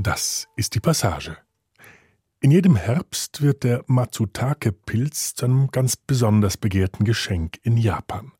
[0.00, 1.36] Das ist die Passage.
[2.38, 8.30] In jedem Herbst wird der Matsutake-Pilz zu einem ganz besonders begehrten Geschenk in Japan.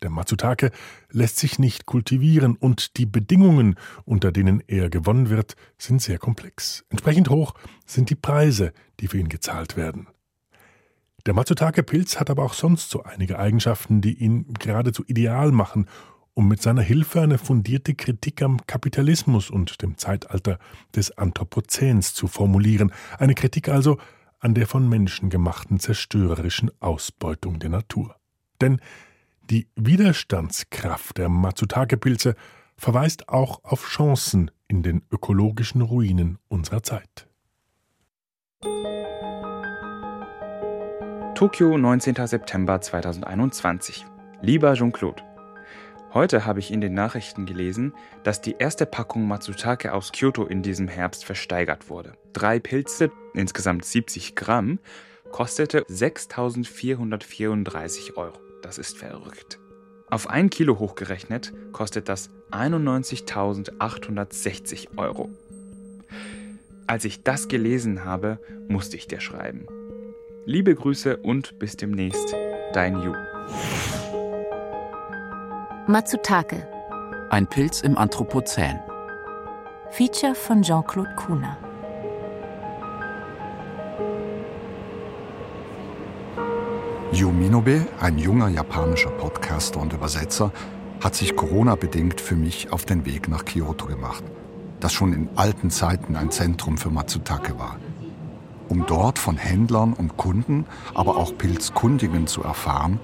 [0.00, 0.70] Der Matsutake
[1.10, 3.74] lässt sich nicht kultivieren und die Bedingungen,
[4.06, 6.86] unter denen er gewonnen wird, sind sehr komplex.
[6.88, 7.52] Entsprechend hoch
[7.84, 10.06] sind die Preise, die für ihn gezahlt werden.
[11.26, 15.86] Der Matsutake-Pilz hat aber auch sonst so einige Eigenschaften, die ihn geradezu ideal machen,
[16.34, 20.58] um mit seiner Hilfe eine fundierte Kritik am Kapitalismus und dem Zeitalter
[20.94, 22.92] des Anthropozäns zu formulieren.
[23.18, 23.98] Eine Kritik also
[24.38, 28.16] an der von Menschen gemachten zerstörerischen Ausbeutung der Natur.
[28.60, 28.80] Denn
[29.50, 32.34] die Widerstandskraft der Matsutake-Pilze
[32.76, 37.28] verweist auch auf Chancen in den ökologischen Ruinen unserer Zeit.
[41.34, 42.26] Tokio, 19.
[42.26, 44.06] September 2021.
[44.40, 45.22] Lieber Jean-Claude,
[46.14, 50.62] heute habe ich in den Nachrichten gelesen, dass die erste Packung Matsutake aus Kyoto in
[50.62, 52.14] diesem Herbst versteigert wurde.
[52.32, 54.78] Drei Pilze, insgesamt 70 Gramm,
[55.30, 58.38] kostete 6.434 Euro.
[58.62, 59.58] Das ist verrückt.
[60.08, 65.30] Auf ein Kilo hochgerechnet kostet das 91.860 Euro.
[66.86, 69.66] Als ich das gelesen habe, musste ich dir schreiben.
[70.44, 72.34] Liebe Grüße und bis demnächst,
[72.74, 73.14] dein Yu.
[75.88, 76.68] Matsutake.
[77.30, 78.78] Ein Pilz im Anthropozän.
[79.90, 81.56] Feature von Jean-Claude Kuhner.
[87.12, 90.52] Yu Minobe, ein junger japanischer Podcaster und Übersetzer,
[91.02, 94.22] hat sich Corona-bedingt für mich auf den Weg nach Kyoto gemacht,
[94.78, 97.76] das schon in alten Zeiten ein Zentrum für Matsutake war
[98.72, 103.00] um dort von Händlern und Kunden, aber auch Pilzkundigen zu erfahren,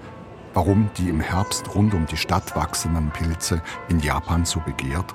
[0.53, 5.13] warum die im Herbst rund um die Stadt wachsenden Pilze in Japan so begehrt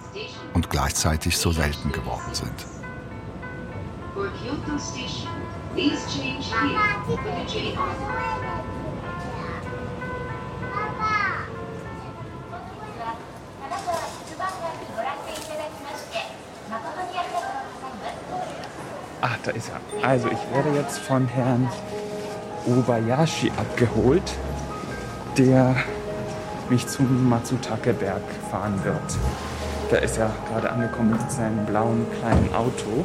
[0.54, 2.66] und gleichzeitig so selten geworden sind.
[19.20, 20.06] Ach, da ist er.
[20.06, 21.68] Also ich werde jetzt von Herrn
[22.66, 24.22] Obayashi abgeholt,
[25.36, 25.76] der
[26.70, 29.18] mich zum Matsutake-Berg fahren wird.
[29.90, 33.04] Da ist er gerade angekommen mit seinem blauen kleinen Auto.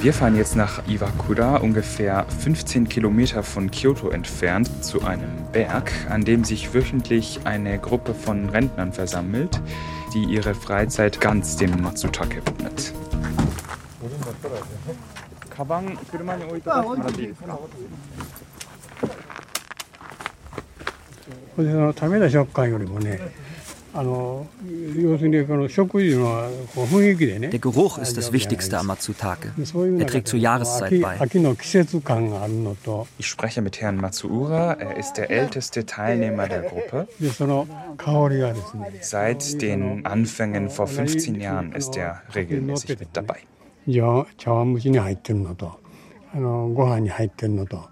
[0.00, 6.24] Wir fahren jetzt nach Iwakura, ungefähr 15 Kilometer von Kyoto entfernt, zu einem Berg, an
[6.24, 9.60] dem sich wöchentlich eine Gruppe von Rentnern versammelt,
[10.12, 12.92] die ihre Freizeit ganz dem Matsutake widmet.
[15.49, 17.59] カバン車に置いてもらっていいですか
[21.55, 23.19] これの食べた食感よりもね
[23.91, 24.03] Der
[27.59, 29.51] Geruch ist das Wichtigste am Matsutake.
[29.97, 31.17] Er trägt zur Jahreszeit bei.
[33.17, 34.73] Ich spreche mit Herrn Matsuura.
[34.73, 37.07] Er ist der älteste Teilnehmer der Gruppe.
[39.01, 43.39] Seit den Anfängen vor 15 Jahren ist er regelmäßig mit dabei.
[44.37, 45.79] 茶碗蒸しに入ってるのと
[46.33, 47.89] あのご飯に入ってるのと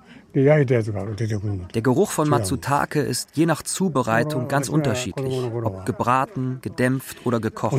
[1.74, 7.74] der Geruch von Matsutake ist je nach Zubereitung ganz unterschiedlich, ob gebraten, gedämpft oder gekocht.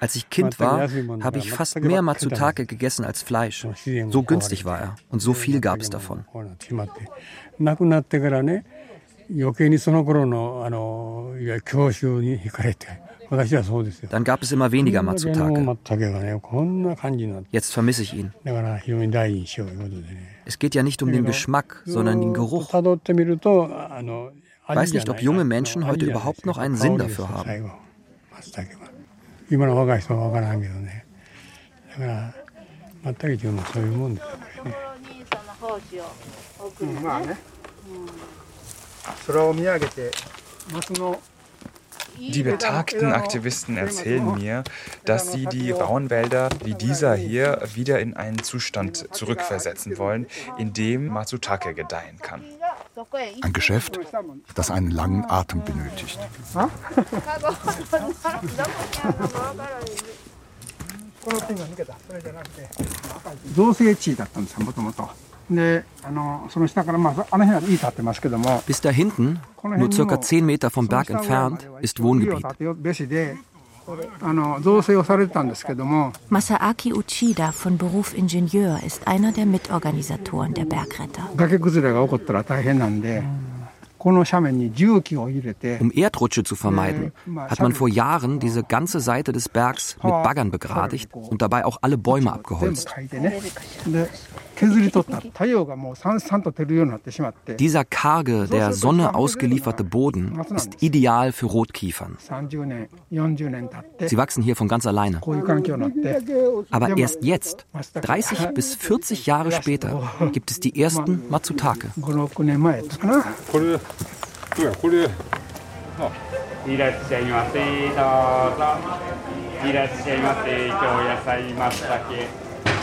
[0.00, 0.88] Als ich Kind war,
[1.22, 3.66] habe ich fast mehr Matsutake gegessen als Fleisch.
[4.10, 6.24] So günstig war er und so viel gab es davon.
[9.30, 12.88] 余計にその頃のあのいわゆる教習に惹かれて
[14.10, 15.76] dann gab es immer weniger Matsutake.
[17.50, 18.32] Jetzt vermisse ich ihn.
[20.44, 22.68] Es geht ja nicht um den Geschmack, sondern den Geruch.
[22.68, 22.74] Ich
[24.76, 27.70] weiß nicht, ob junge Menschen heute überhaupt noch einen Sinn dafür haben.
[42.19, 44.63] Die betagten Aktivisten erzählen mir,
[45.05, 50.27] dass sie die rauen Wälder wie dieser hier wieder in einen Zustand zurückversetzen wollen,
[50.57, 52.43] in dem Matsutake gedeihen kann.
[53.41, 53.99] Ein Geschäft,
[54.55, 56.19] das einen langen Atem benötigt.
[68.67, 72.45] Bis da hinten, nur circa 10 Meter vom Berg entfernt, ist Wohngebiet.
[76.29, 81.27] Masaaki Uchida von Beruf Ingenieur ist einer der Mitorganisatoren der Bergretter.
[85.79, 90.51] Um Erdrutsche zu vermeiden, hat man vor Jahren diese ganze Seite des Bergs mit Baggern
[90.51, 92.95] begradigt und dabei auch alle Bäume abgeholzt.
[97.59, 102.17] Dieser karge, der Sonne ausgelieferte Boden ist ideal für Rotkiefern.
[104.05, 105.21] Sie wachsen hier von ganz alleine.
[106.71, 110.01] Aber erst jetzt, 30 bis 40 Jahre später,
[110.31, 111.89] gibt es die ersten Matsutake.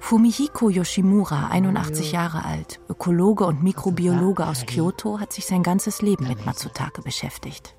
[0.00, 6.26] Fumihiko Yoshimura, 81 Jahre alt, Ökologe und Mikrobiologe aus Kyoto, hat sich sein ganzes Leben
[6.26, 7.74] mit Matsutake beschäftigt.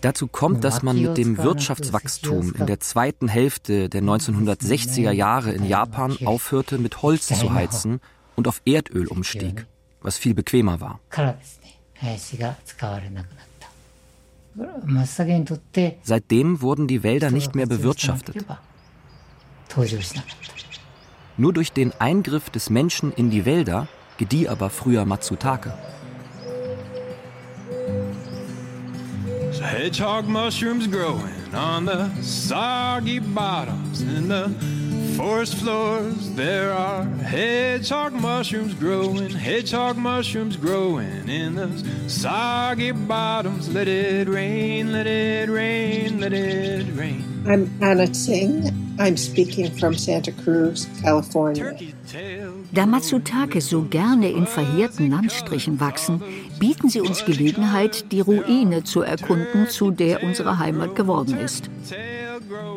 [0.00, 5.64] Dazu kommt, dass man mit dem Wirtschaftswachstum in der zweiten Hälfte der 1960er Jahre in
[5.64, 8.00] Japan aufhörte, mit Holz zu heizen
[8.34, 9.66] und auf Erdöl umstieg,
[10.00, 11.00] was viel bequemer war.
[16.02, 18.44] Seitdem wurden die Wälder nicht mehr bewirtschaftet.
[21.36, 25.72] Nur durch den Eingriff des Menschen in die Wälder gedieh aber früher Matsutake.
[29.76, 34.85] hedgehog mushrooms growing on the soggy bottoms in the
[35.26, 36.34] forest floors.
[36.36, 41.68] There are hedgehog mushrooms growing, hedgehog mushrooms growing in the
[42.08, 43.68] soggy bottoms.
[43.74, 47.24] Let it rain, let it rain, let it rain.
[47.44, 48.70] I'm Anna Singh.
[49.00, 51.76] I'm speaking from Santa Cruz, California.
[52.72, 56.22] Da Matsutake so gerne in verheerten Landstrichen wachsen,
[56.60, 61.68] bieten sie uns Gelegenheit, die Ruine zu erkunden, zu der unsere Heimat geworden ist.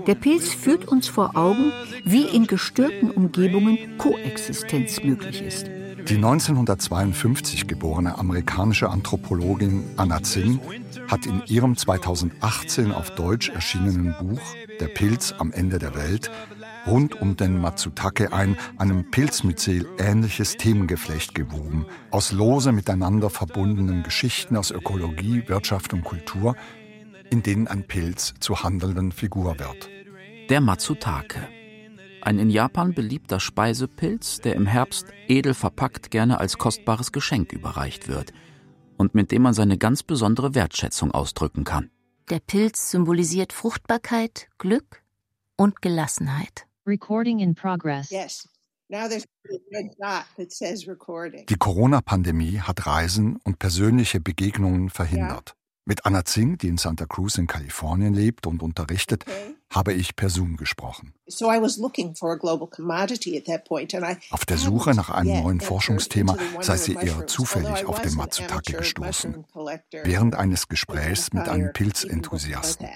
[0.07, 1.71] Der Pilz führt uns vor Augen,
[2.03, 5.67] wie in gestörten Umgebungen Koexistenz möglich ist.
[6.07, 10.59] Die 1952 geborene amerikanische Anthropologin Anna Zinn
[11.07, 14.41] hat in ihrem 2018 auf Deutsch erschienenen Buch
[14.79, 16.31] Der Pilz am Ende der Welt
[16.87, 24.55] rund um den Matsutake ein einem Pilzmyzel ähnliches Themengeflecht gewoben, aus lose miteinander verbundenen Geschichten
[24.55, 26.55] aus Ökologie, Wirtschaft und Kultur,
[27.29, 29.89] in denen ein Pilz zur handelnden Figur wird.
[30.49, 31.47] Der Matsutake.
[32.21, 38.07] Ein in Japan beliebter Speisepilz, der im Herbst edel verpackt gerne als kostbares Geschenk überreicht
[38.07, 38.33] wird
[38.97, 41.89] und mit dem man seine ganz besondere Wertschätzung ausdrücken kann.
[42.29, 45.01] Der Pilz symbolisiert Fruchtbarkeit, Glück
[45.55, 46.67] und Gelassenheit.
[46.85, 48.09] Recording in progress.
[48.09, 48.49] Yes.
[51.49, 55.55] Die Corona-Pandemie hat Reisen und persönliche Begegnungen verhindert.
[55.89, 59.55] Mit Anna Zing, die in Santa Cruz in Kalifornien lebt und unterrichtet, okay.
[59.71, 61.15] habe ich per Zoom gesprochen.
[64.29, 69.43] Auf der Suche nach einem neuen Forschungsthema sei sie eher zufällig auf den Matsutake gestoßen,
[70.03, 72.87] während eines Gesprächs mit einem Pilzenthusiasten.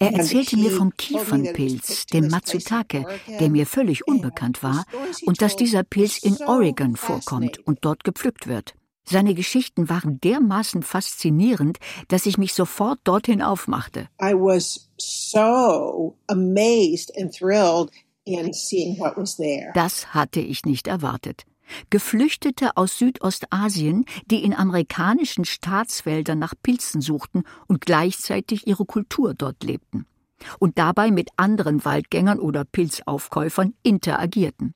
[0.00, 3.06] Er erzählte mir vom Kiefernpilz, dem Matsutake,
[3.38, 4.84] der mir völlig unbekannt war,
[5.26, 8.74] und dass dieser Pilz in Oregon vorkommt und dort gepflückt wird.
[9.10, 14.08] Seine Geschichten waren dermaßen faszinierend, dass ich mich sofort dorthin aufmachte.
[14.22, 17.90] I was so amazed and thrilled
[18.24, 19.72] in seeing what was there.
[19.74, 21.44] Das hatte ich nicht erwartet.
[21.90, 29.64] Geflüchtete aus Südostasien, die in amerikanischen Staatswäldern nach Pilzen suchten und gleichzeitig ihre Kultur dort
[29.64, 30.06] lebten
[30.58, 34.72] und dabei mit anderen Waldgängern oder Pilzaufkäufern interagierten.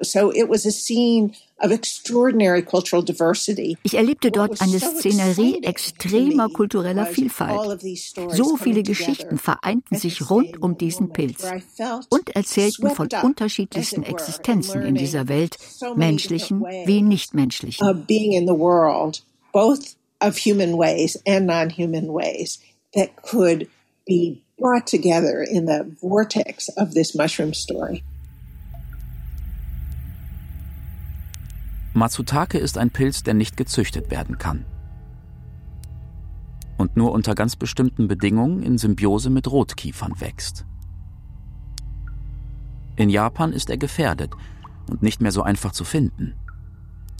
[3.83, 7.81] Ich erlebte dort eine Szenerie extremer kultureller Vielfalt.
[8.31, 11.45] So viele Geschichten vereinten sich rund um diesen Pilz
[12.11, 15.57] und erzählten von unterschiedlichsten Existenzen in dieser Welt,
[15.97, 18.07] menschlichen wie nichtmenschlichen.
[19.53, 22.59] Both of human ways and non-human ways
[22.93, 23.69] that could
[24.05, 28.03] be brought together in the vortex of this mushroom story.
[31.93, 34.65] Matsutake ist ein Pilz, der nicht gezüchtet werden kann.
[36.77, 40.65] und nur unter ganz bestimmten Bedingungen in Symbiose mit Rotkiefern wächst.
[42.97, 44.33] In Japan ist er gefährdet
[44.91, 46.35] und nicht mehr so einfach zu finden.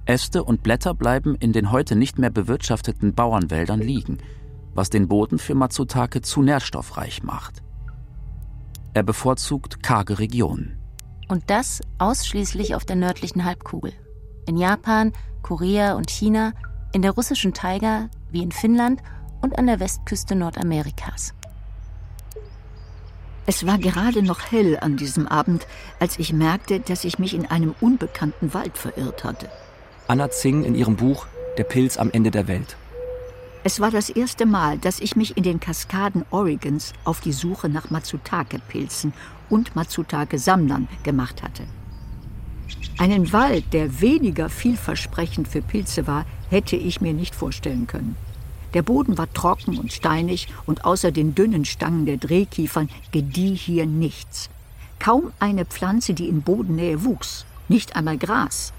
[0.07, 4.19] Äste und Blätter bleiben in den heute nicht mehr bewirtschafteten Bauernwäldern liegen,
[4.75, 7.63] was den Boden für Matsutake zu nährstoffreich macht.
[8.93, 10.79] Er bevorzugt karge Regionen.
[11.29, 13.93] Und das ausschließlich auf der nördlichen Halbkugel.
[14.47, 15.13] In Japan,
[15.43, 16.53] Korea und China,
[16.93, 19.03] in der russischen Taiga wie in Finnland
[19.41, 21.35] und an der Westküste Nordamerikas.
[23.47, 25.67] Es war gerade noch hell an diesem Abend,
[26.01, 29.51] als ich merkte, dass ich mich in einem unbekannten Wald verirrt hatte.
[30.09, 31.27] Anna Zing in ihrem Buch
[31.59, 32.77] Der Pilz am Ende der Welt.
[33.67, 37.71] Es war das erste Mal, dass ich mich in den Kaskaden Oregons auf die Suche
[37.71, 39.15] nach Matsutake-Pilzen
[39.49, 41.63] und Matsutake-Sammlern gemacht hatte.
[42.99, 48.17] Einen Wald, der weniger vielversprechend für Pilze war, hätte ich mir nicht vorstellen können.
[48.75, 53.87] Der Boden war trocken und steinig und außer den dünnen Stangen der Drehkiefern gedieh hier
[53.87, 54.51] nichts.
[54.99, 58.75] Kaum eine Pflanze, die in Bodennähe wuchs, nicht einmal Gras.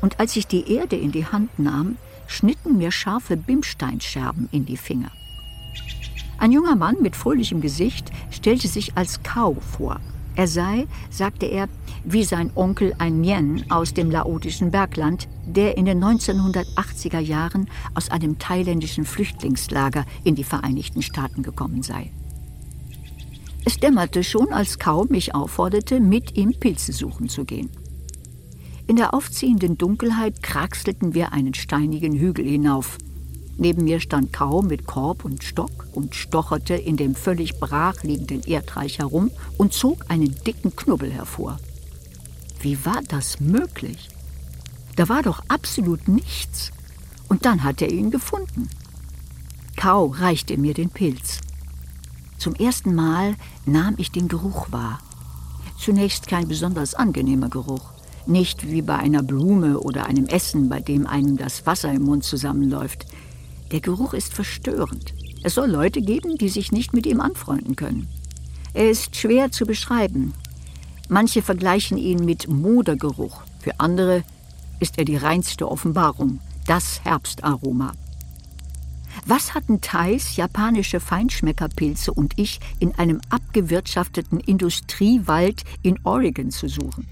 [0.00, 1.96] Und als ich die Erde in die Hand nahm,
[2.28, 5.10] schnitten mir scharfe Bimsteinscherben in die Finger.
[6.38, 9.98] Ein junger Mann mit fröhlichem Gesicht stellte sich als Kau vor.
[10.36, 11.68] Er sei, sagte er,
[12.04, 18.10] wie sein Onkel ein Mien aus dem laotischen Bergland, der in den 1980er Jahren aus
[18.10, 22.12] einem thailändischen Flüchtlingslager in die Vereinigten Staaten gekommen sei.
[23.64, 27.68] Es dämmerte schon, als Kau mich aufforderte, mit ihm Pilze suchen zu gehen.
[28.88, 32.96] In der aufziehenden Dunkelheit kraxelten wir einen steinigen Hügel hinauf.
[33.58, 38.98] Neben mir stand Kau mit Korb und Stock und stocherte in dem völlig brachliegenden Erdreich
[38.98, 41.58] herum und zog einen dicken Knubbel hervor.
[42.60, 44.08] Wie war das möglich?
[44.96, 46.70] Da war doch absolut nichts.
[47.28, 48.70] Und dann hat er ihn gefunden.
[49.76, 51.40] Kau reichte mir den Pilz.
[52.38, 55.00] Zum ersten Mal nahm ich den Geruch wahr.
[55.78, 57.97] Zunächst kein besonders angenehmer Geruch.
[58.28, 62.24] Nicht wie bei einer Blume oder einem Essen, bei dem einem das Wasser im Mund
[62.24, 63.06] zusammenläuft.
[63.72, 65.14] Der Geruch ist verstörend.
[65.42, 68.06] Es soll Leute geben, die sich nicht mit ihm anfreunden können.
[68.74, 70.34] Er ist schwer zu beschreiben.
[71.08, 73.40] Manche vergleichen ihn mit Modergeruch.
[73.60, 74.24] Für andere
[74.78, 77.92] ist er die reinste Offenbarung, das Herbstaroma.
[79.24, 87.06] Was hatten Thais, japanische Feinschmeckerpilze und ich in einem abgewirtschafteten Industriewald in Oregon zu suchen?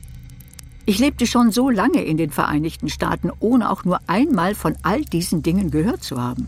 [0.89, 5.01] Ich lebte schon so lange in den Vereinigten Staaten, ohne auch nur einmal von all
[5.03, 6.47] diesen Dingen gehört zu haben.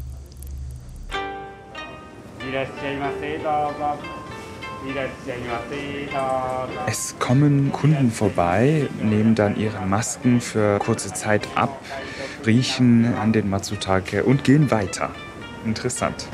[6.86, 11.84] Es kommen Kunden vorbei, nehmen dann ihre Masken für kurze Zeit ab,
[12.46, 15.10] riechen an den Matsutake und gehen weiter.
[15.64, 16.28] Interessant.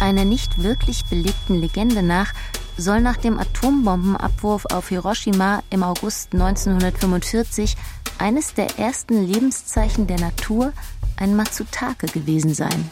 [0.00, 2.34] Einer nicht wirklich belegten Legende nach
[2.80, 7.76] soll nach dem Atombombenabwurf auf Hiroshima im August 1945
[8.18, 10.72] eines der ersten Lebenszeichen der Natur
[11.16, 12.90] ein Matsutake gewesen sein.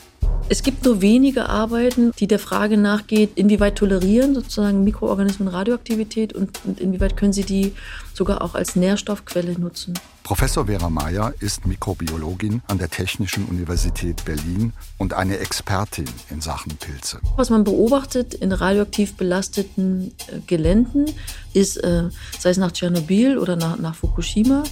[0.50, 6.60] Es gibt nur wenige Arbeiten, die der Frage nachgeht, inwieweit tolerieren sozusagen Mikroorganismen Radioaktivität und,
[6.64, 7.74] und inwieweit können sie die
[8.14, 9.94] sogar auch als Nährstoffquelle nutzen.
[10.24, 16.76] Professor Vera Mayer ist Mikrobiologin an der Technischen Universität Berlin und eine Expertin in Sachen
[16.76, 17.20] Pilze.
[17.36, 21.06] Was man beobachtet in radioaktiv belasteten äh, Geländen
[21.54, 24.64] ist, äh, sei es nach Tschernobyl oder nach, nach Fukushima,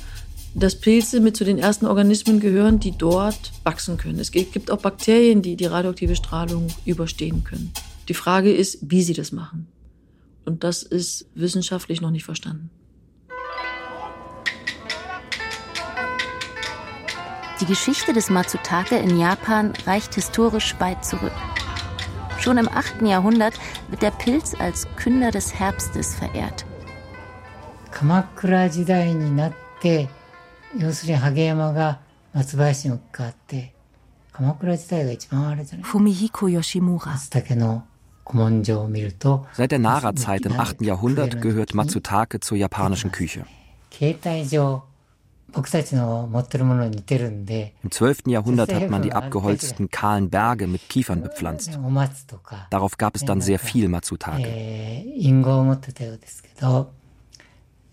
[0.55, 4.19] dass Pilze mit zu den ersten Organismen gehören, die dort wachsen können.
[4.19, 7.71] Es gibt auch Bakterien, die die radioaktive Strahlung überstehen können.
[8.09, 9.67] Die Frage ist, wie sie das machen.
[10.45, 12.69] Und das ist wissenschaftlich noch nicht verstanden.
[17.61, 21.31] Die Geschichte des Matsutake in Japan reicht historisch weit zurück.
[22.39, 23.03] Schon im 8.
[23.03, 23.53] Jahrhundert
[23.89, 26.65] wird der Pilz als Künder des Herbstes verehrt.
[27.91, 30.09] 鎌倉時代になって
[30.77, 31.99] 要するに萩山が
[32.33, 33.73] 松林にかかって
[34.31, 37.83] 鎌倉時代が一番あれじゃない Fumihiko Yoshimura 松茸の
[39.53, 40.83] Seit der Nara-Zeit im 8.
[40.85, 43.45] Jahrhundert gehört Matsutake zur japanischen Küche.
[43.99, 44.15] Im
[47.91, 48.19] 12.
[48.27, 51.77] Jahrhundert hat man die abgeholzten kahlen Berge mit Kiefern bepflanzt.
[52.69, 54.47] Darauf gab es dann sehr viel Matsutake.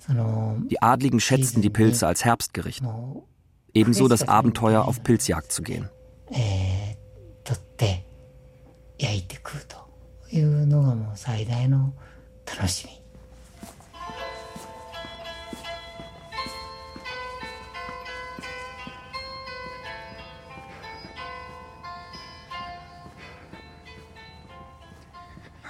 [0.07, 2.83] Die Adligen schätzten die Pilze als Herbstgericht.
[3.73, 5.89] Ebenso das Abenteuer, auf Pilzjagd zu gehen.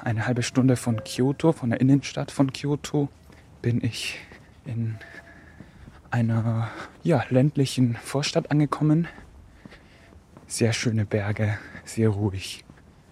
[0.04, 3.08] Eine halbe Stunde von Kyoto, von der Innenstadt von Kyoto,
[3.63, 4.20] bin ich
[4.65, 4.98] in
[6.12, 6.70] einer
[7.01, 9.08] ja, ländlichen Vorstadt angekommen.
[10.48, 12.65] Sehr schöne Berge, sehr ruhig.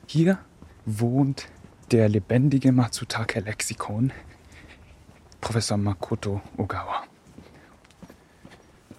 [0.08, 0.40] Hier
[0.86, 1.48] wohnt
[1.92, 4.12] der lebendige Matsutake-Lexikon,
[5.40, 7.04] Professor Makoto Ogawa.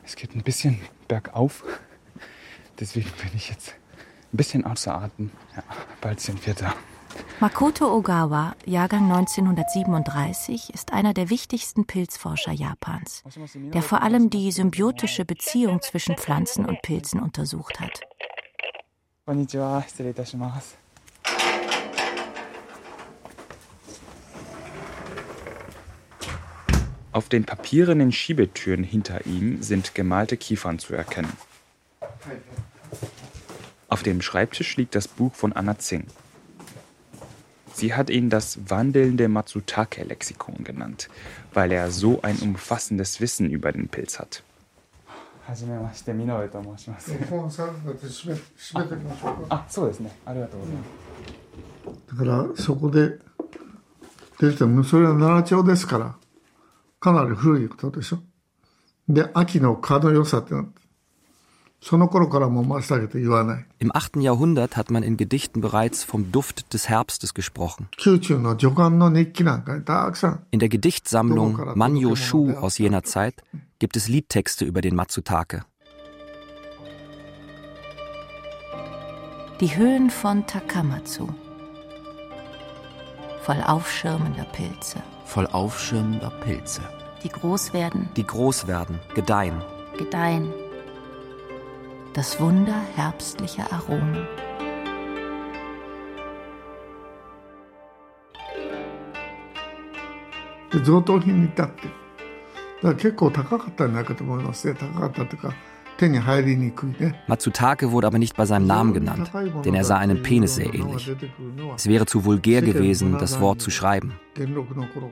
[0.04, 1.64] Es geht ein bisschen bergauf,
[2.80, 3.74] deswegen bin ich jetzt
[4.32, 5.30] ein bisschen außer Atem.
[5.54, 5.62] Ja,
[6.00, 6.74] bald sind wir da.
[7.40, 15.24] Makoto Ogawa, Jahrgang 1937, ist einer der wichtigsten Pilzforscher Japans, der vor allem die symbiotische
[15.24, 18.00] Beziehung zwischen Pflanzen und Pilzen untersucht hat.
[27.12, 31.32] Auf den papierenen Schiebetüren hinter ihm sind gemalte Kiefern zu erkennen.
[33.88, 36.06] Auf dem Schreibtisch liegt das Buch von Anna Zing.
[37.73, 41.09] Sie hat ihn das wandelnde Matsutake-Lexikon genannt,
[41.53, 44.43] weil er so ein umfassendes Wissen über den Pilz hat.
[45.47, 45.53] Ah,
[49.49, 50.09] ah, so ist ne.
[52.07, 53.17] だからそこで
[54.39, 56.15] 出てたそれは奈良町ですから
[56.99, 58.19] かなり古いことでしょ。
[59.07, 60.80] で、秋の蚊の良さってなって
[63.78, 64.16] im 8.
[64.18, 67.88] Jahrhundert hat man in Gedichten bereits vom Duft des Herbstes gesprochen.
[70.50, 73.42] In der Gedichtsammlung Manyo Shu aus jener Zeit
[73.80, 75.64] gibt es Liedtexte über den Matsutake.
[79.60, 81.28] Die Höhen von Takamatsu.
[83.42, 85.02] Voll aufschirmender Pilze.
[85.24, 86.82] Voll aufschirmender Pilze.
[87.24, 88.08] Die groß werden.
[88.16, 89.60] Die groß werden, gedeihen.
[89.98, 90.52] Gedeihen
[92.14, 94.26] das Wunder herbstlicher Aromen.
[107.28, 109.30] Matsutake wurde aber nicht bei seinem Namen genannt,
[109.64, 111.14] denn er sah einem Penis sehr ähnlich.
[111.76, 114.12] Es wäre zu vulgär gewesen, das Wort zu schreiben.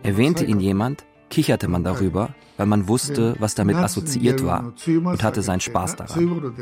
[0.02, 5.42] Erwähnte ihn jemand, kicherte man darüber, weil man wusste, was damit assoziiert war und hatte
[5.42, 6.60] seinen Spaß daran.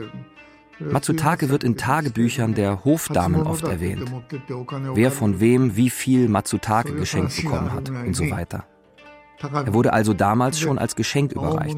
[0.80, 4.12] Matsutake wird in Tagebüchern der Hofdamen oft erwähnt.
[4.94, 8.64] Wer von wem wie viel Matsutake geschenkt bekommen hat und so weiter.
[9.40, 11.76] Er wurde also damals schon als Geschenk überreicht.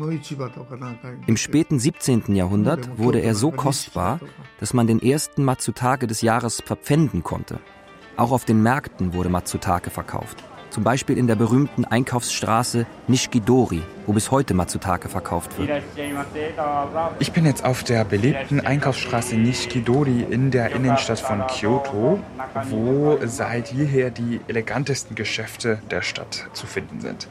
[1.26, 2.34] Im späten 17.
[2.34, 4.20] Jahrhundert wurde er so kostbar,
[4.58, 7.58] dass man den ersten Matsutake des Jahres verpfänden konnte.
[8.16, 10.42] Auch auf den Märkten wurde Matsutake verkauft.
[10.70, 15.82] Zum Beispiel in der berühmten Einkaufsstraße Nishikidori, wo bis heute Matsutake verkauft wird.
[17.18, 22.20] Ich bin jetzt auf der belebten Einkaufsstraße Nishikidori in der Innenstadt von Kyoto,
[22.68, 27.28] wo seit jeher die elegantesten Geschäfte der Stadt zu finden sind.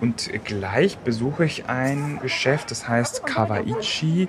[0.00, 4.28] Und gleich besuche ich ein Geschäft, das heißt Kawaichi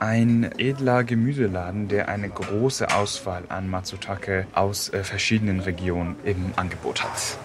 [0.00, 7.02] ein edler Gemüseladen, der eine große Auswahl an Matsutake aus äh, verschiedenen Regionen im Angebot
[7.02, 7.38] hat.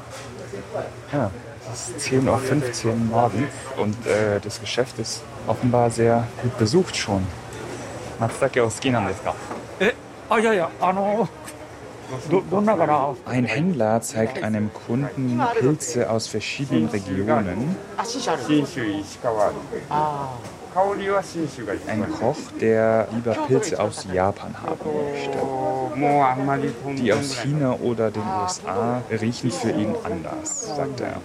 [1.12, 1.32] Ja,
[1.72, 7.26] es ist 10.15 Uhr morgens und äh, das Geschäft ist offenbar sehr gut besucht schon.
[8.20, 9.34] Matsutake o suki nan desu ka?
[10.30, 11.28] Ah, ja, ja, ano,
[13.26, 17.76] ein Händler zeigt einem Kunden Pilze aus verschiedenen Regionen.
[21.88, 24.80] Ein Koch, der lieber Pilze aus Japan haben
[25.12, 27.02] möchte.
[27.02, 31.22] Die aus China oder den USA riechen für ihn anders, sagt er.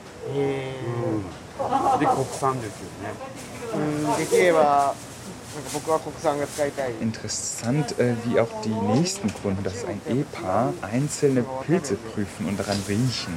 [7.00, 12.58] Interessant, äh, wie auch die nächsten Kunden, das ist ein Ehepaar, einzelne Pilze prüfen und
[12.60, 13.34] daran riechen.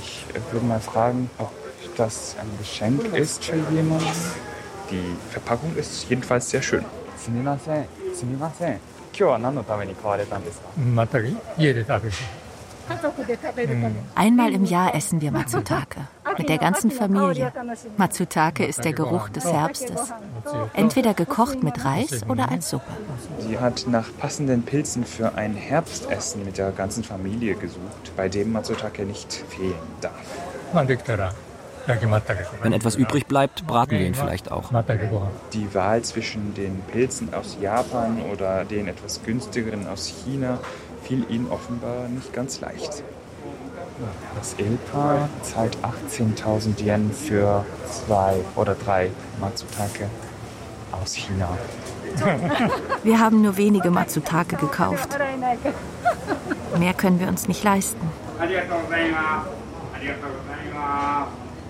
[0.00, 1.50] Ich äh, würde mal fragen, ob
[1.96, 4.53] das ein Geschenk ist für jemanden.
[4.90, 6.84] Die Verpackung ist jedenfalls sehr schön.
[14.14, 16.00] Einmal im Jahr essen wir Matsutake.
[16.36, 17.52] Mit der ganzen Familie.
[17.96, 20.12] Matsutake ist der Geruch des Herbstes.
[20.74, 22.90] Entweder gekocht mit Reis oder als Suppe.
[23.38, 28.52] Sie hat nach passenden Pilzen für ein Herbstessen mit der ganzen Familie gesucht, bei dem
[28.52, 30.12] Matsutake nicht fehlen darf.
[32.62, 34.70] Wenn etwas übrig bleibt, braten wir ihn vielleicht auch.
[35.52, 40.58] Die Wahl zwischen den Pilzen aus Japan oder den etwas günstigeren aus China
[41.02, 43.02] fiel ihnen offenbar nicht ganz leicht.
[44.36, 45.76] Das Ehepaar zahlt
[46.10, 50.08] 18.000 Yen für zwei oder drei Matsutake
[50.90, 51.48] aus China.
[53.02, 55.16] Wir haben nur wenige Matsutake gekauft.
[56.78, 58.00] Mehr können wir uns nicht leisten.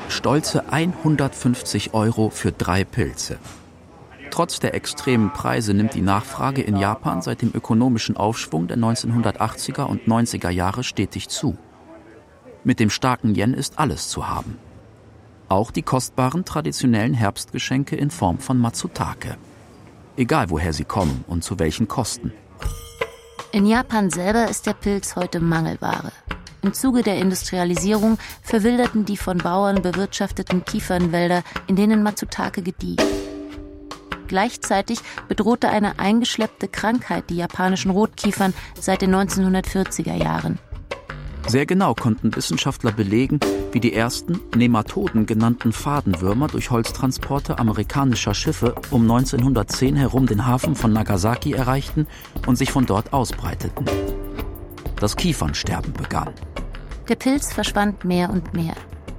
[0.09, 3.39] Stolze 150 Euro für drei Pilze.
[4.31, 9.85] Trotz der extremen Preise nimmt die Nachfrage in Japan seit dem ökonomischen Aufschwung der 1980er
[9.85, 11.57] und 90er Jahre stetig zu.
[12.65, 14.59] Mit dem starken Yen ist alles zu haben.
[15.49, 19.37] Auch die kostbaren traditionellen Herbstgeschenke in Form von Matsutake.
[20.17, 22.33] Egal woher sie kommen und zu welchen Kosten.
[23.53, 26.13] In Japan selber ist der Pilz heute Mangelware.
[26.65, 32.97] Im Zuge der Industrialisierung verwilderten die von Bauern bewirtschafteten Kiefernwälder, in denen Matsutake gedieh.
[34.29, 40.59] Gleichzeitig bedrohte eine eingeschleppte Krankheit die japanischen Rotkiefern seit den 1940er Jahren.
[41.47, 43.41] Sehr genau konnten Wissenschaftler belegen,
[43.73, 50.77] wie die ersten Nematoden genannten Fadenwürmer durch Holztransporte amerikanischer Schiffe um 1910 herum den Hafen
[50.77, 52.07] von Nagasaki erreichten
[52.47, 53.85] und sich von dort ausbreiteten.
[55.01, 56.33] Das Kiefernsterben begann.
[57.09, 58.75] Der Pilz verschwand mehr und mehr.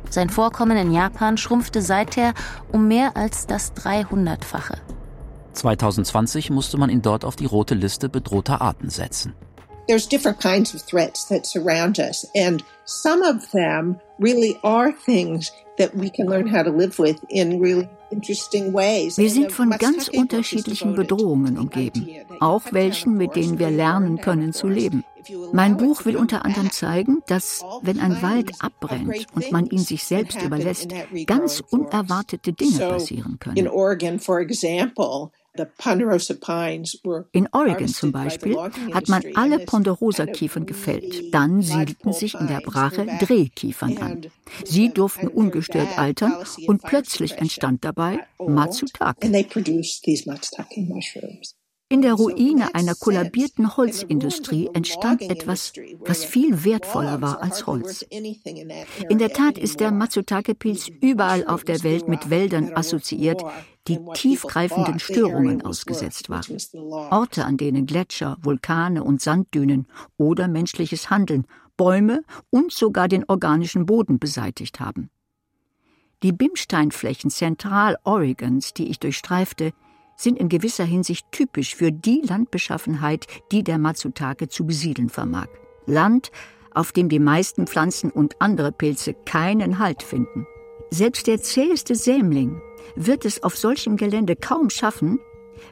[0.10, 2.34] Sein Vorkommen in Japan schrumpfte seither
[2.72, 4.78] um mehr als das 300-fache.
[5.54, 9.34] 2020 musste man ihn dort auf die rote Liste bedrohter Arten setzen.
[9.88, 15.52] There's different kinds of threats that surround us, and some of them really are things
[15.78, 17.88] that we can learn how to live with in really
[19.18, 22.08] wir sind von ganz unterschiedlichen Bedrohungen umgeben,
[22.40, 25.04] auch welchen, mit denen wir lernen können zu leben.
[25.54, 30.04] Mein Buch will unter anderem zeigen, dass, wenn ein Wald abbrennt und man ihn sich
[30.04, 30.90] selbst überlässt,
[31.26, 33.58] ganz unerwartete Dinge passieren können.
[37.32, 38.58] In Oregon zum Beispiel
[38.94, 41.34] hat man alle Ponderosa-Kiefern gefällt.
[41.34, 44.26] Dann siedelten sich in der Brache Drehkiefern an.
[44.66, 46.34] Sie durften ungestört altern
[46.68, 49.30] und plötzlich entstand dabei Matsutake.
[51.88, 58.02] In der Ruine einer kollabierten Holzindustrie entstand etwas, was viel wertvoller war als Holz.
[58.02, 63.44] In der Tat ist der Matsutake-Pilz überall auf der Welt mit Wäldern assoziiert,
[63.88, 66.58] die tiefgreifenden Störungen ausgesetzt waren.
[67.12, 69.86] Orte, an denen Gletscher, Vulkane und Sanddünen
[70.18, 71.46] oder menschliches Handeln
[71.78, 75.12] Bäume und sogar den organischen Boden beseitigt haben.
[76.24, 79.74] Die Bimsteinflächen Zentral-Oregons, die ich durchstreifte,
[80.16, 85.48] sind in gewisser Hinsicht typisch für die Landbeschaffenheit, die der Matsutake zu besiedeln vermag.
[85.86, 86.32] Land,
[86.74, 90.46] auf dem die meisten Pflanzen und andere Pilze keinen Halt finden.
[90.92, 92.62] Selbst der zäheste Sämling
[92.96, 95.20] wird es auf solchem Gelände kaum schaffen,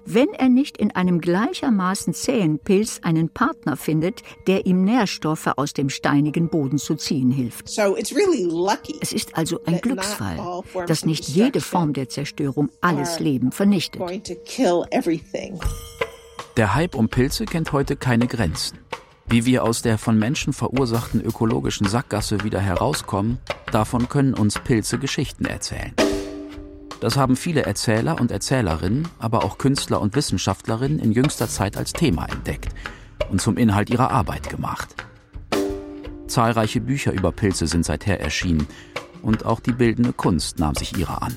[0.05, 5.73] wenn er nicht in einem gleichermaßen zähen Pilz einen Partner findet, der ihm Nährstoffe aus
[5.73, 7.69] dem steinigen Boden zu ziehen hilft.
[9.01, 14.01] Es ist also ein Glücksfall, dass nicht jede Form der Zerstörung alles Leben vernichtet.
[16.57, 18.77] Der Hype um Pilze kennt heute keine Grenzen.
[19.25, 23.39] Wie wir aus der von Menschen verursachten ökologischen Sackgasse wieder herauskommen,
[23.71, 25.93] davon können uns Pilze Geschichten erzählen.
[27.03, 31.91] Das haben viele Erzähler und Erzählerinnen, aber auch Künstler und Wissenschaftlerinnen in jüngster Zeit als
[31.91, 32.69] Thema entdeckt
[33.29, 34.95] und zum Inhalt ihrer Arbeit gemacht.
[36.27, 38.67] Zahlreiche Bücher über Pilze sind seither erschienen
[39.21, 41.35] und auch die bildende Kunst nahm sich ihrer an.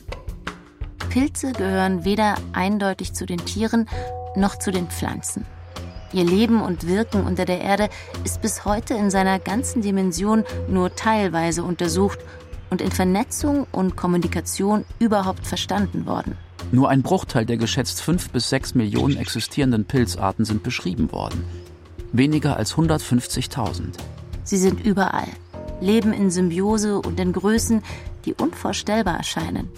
[1.09, 3.89] Pilze gehören weder eindeutig zu den Tieren
[4.37, 5.45] noch zu den Pflanzen.
[6.13, 7.89] Ihr Leben und Wirken unter der Erde
[8.23, 12.21] ist bis heute in seiner ganzen Dimension nur teilweise untersucht
[12.71, 16.37] und in Vernetzung und Kommunikation überhaupt verstanden worden.
[16.73, 21.45] Nur ein Bruchteil der geschätzt fünf bis sechs Millionen existierenden Pilzarten sind beschrieben worden.
[22.13, 23.93] Weniger als 150.000.
[24.43, 25.29] Sie sind überall,
[25.81, 27.83] leben in Symbiose und in Größen,
[28.25, 29.69] die unvorstellbar erscheinen.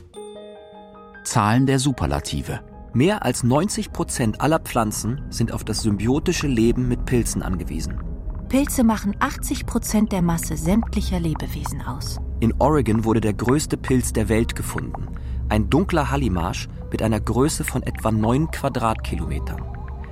[1.25, 2.61] Zahlen der Superlative.
[2.95, 8.01] Mehr als 90 Prozent aller Pflanzen sind auf das symbiotische Leben mit Pilzen angewiesen.
[8.49, 12.19] Pilze machen 80 Prozent der Masse sämtlicher Lebewesen aus.
[12.41, 15.09] In Oregon wurde der größte Pilz der Welt gefunden.
[15.49, 19.61] Ein dunkler Hallimarsch mit einer Größe von etwa 9 Quadratkilometern.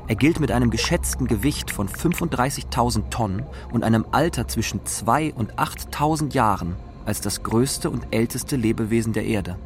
[0.08, 5.54] Er gilt mit einem geschätzten Gewicht von 35.000 Tonnen und einem Alter zwischen 2 und
[5.54, 9.56] 8.000 Jahren als das größte und älteste Lebewesen der Erde.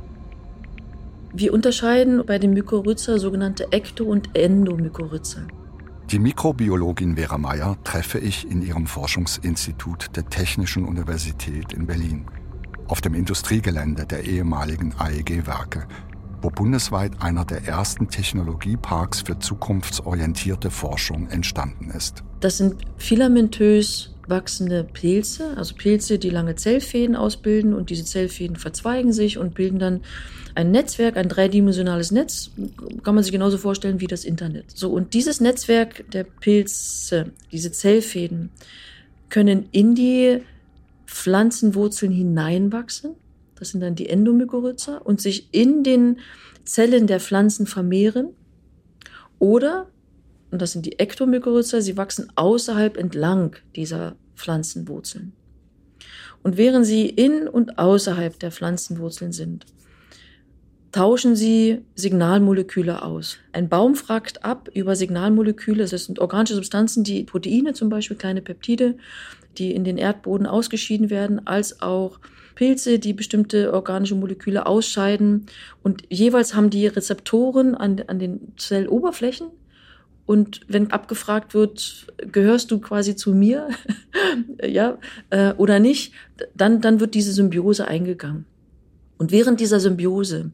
[1.32, 5.46] Wir unterscheiden bei den Mykorrhiza sogenannte Ekto- und Endomykorrhiza.
[6.10, 12.26] Die Mikrobiologin Vera Meyer treffe ich in ihrem Forschungsinstitut der Technischen Universität in Berlin
[12.90, 15.86] auf dem Industriegelände der ehemaligen AEG-Werke,
[16.42, 22.24] wo bundesweit einer der ersten Technologieparks für zukunftsorientierte Forschung entstanden ist.
[22.40, 29.12] Das sind filamentös wachsende Pilze, also Pilze, die lange Zellfäden ausbilden und diese Zellfäden verzweigen
[29.12, 30.00] sich und bilden dann
[30.54, 32.50] ein Netzwerk, ein dreidimensionales Netz,
[33.04, 34.66] kann man sich genauso vorstellen wie das Internet.
[34.74, 38.50] So, und dieses Netzwerk der Pilze, diese Zellfäden,
[39.28, 40.40] können in die
[41.10, 43.14] Pflanzenwurzeln hineinwachsen.
[43.56, 46.20] Das sind dann die Endomykorrhiza und sich in den
[46.64, 48.28] Zellen der Pflanzen vermehren.
[49.38, 49.88] Oder,
[50.50, 55.32] und das sind die Ektomykorrhiza, sie wachsen außerhalb entlang dieser Pflanzenwurzeln.
[56.42, 59.66] Und während sie in und außerhalb der Pflanzenwurzeln sind,
[60.92, 63.36] tauschen sie Signalmoleküle aus.
[63.52, 65.86] Ein Baum fragt ab über Signalmoleküle.
[65.86, 68.96] Das sind organische Substanzen, die Proteine zum Beispiel, kleine Peptide,
[69.58, 72.18] die in den Erdboden ausgeschieden werden, als auch
[72.54, 75.46] Pilze, die bestimmte organische Moleküle ausscheiden.
[75.82, 79.48] Und jeweils haben die Rezeptoren an, an den Zelloberflächen.
[80.26, 83.68] Und wenn abgefragt wird, gehörst du quasi zu mir,
[84.64, 84.98] ja,
[85.30, 86.12] äh, oder nicht,
[86.54, 88.44] dann, dann wird diese Symbiose eingegangen.
[89.18, 90.50] Und während dieser Symbiose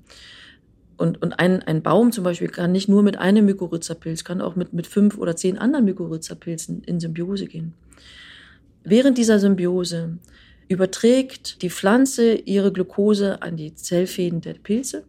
[0.96, 4.56] und, und ein, ein Baum zum Beispiel kann nicht nur mit einem Mykorrhizapilz, kann auch
[4.56, 7.74] mit, mit fünf oder zehn anderen Mykorrhizapilzen in Symbiose gehen.
[8.88, 10.16] Während dieser Symbiose
[10.68, 15.02] überträgt die Pflanze ihre Glucose an die Zellfäden der Pilze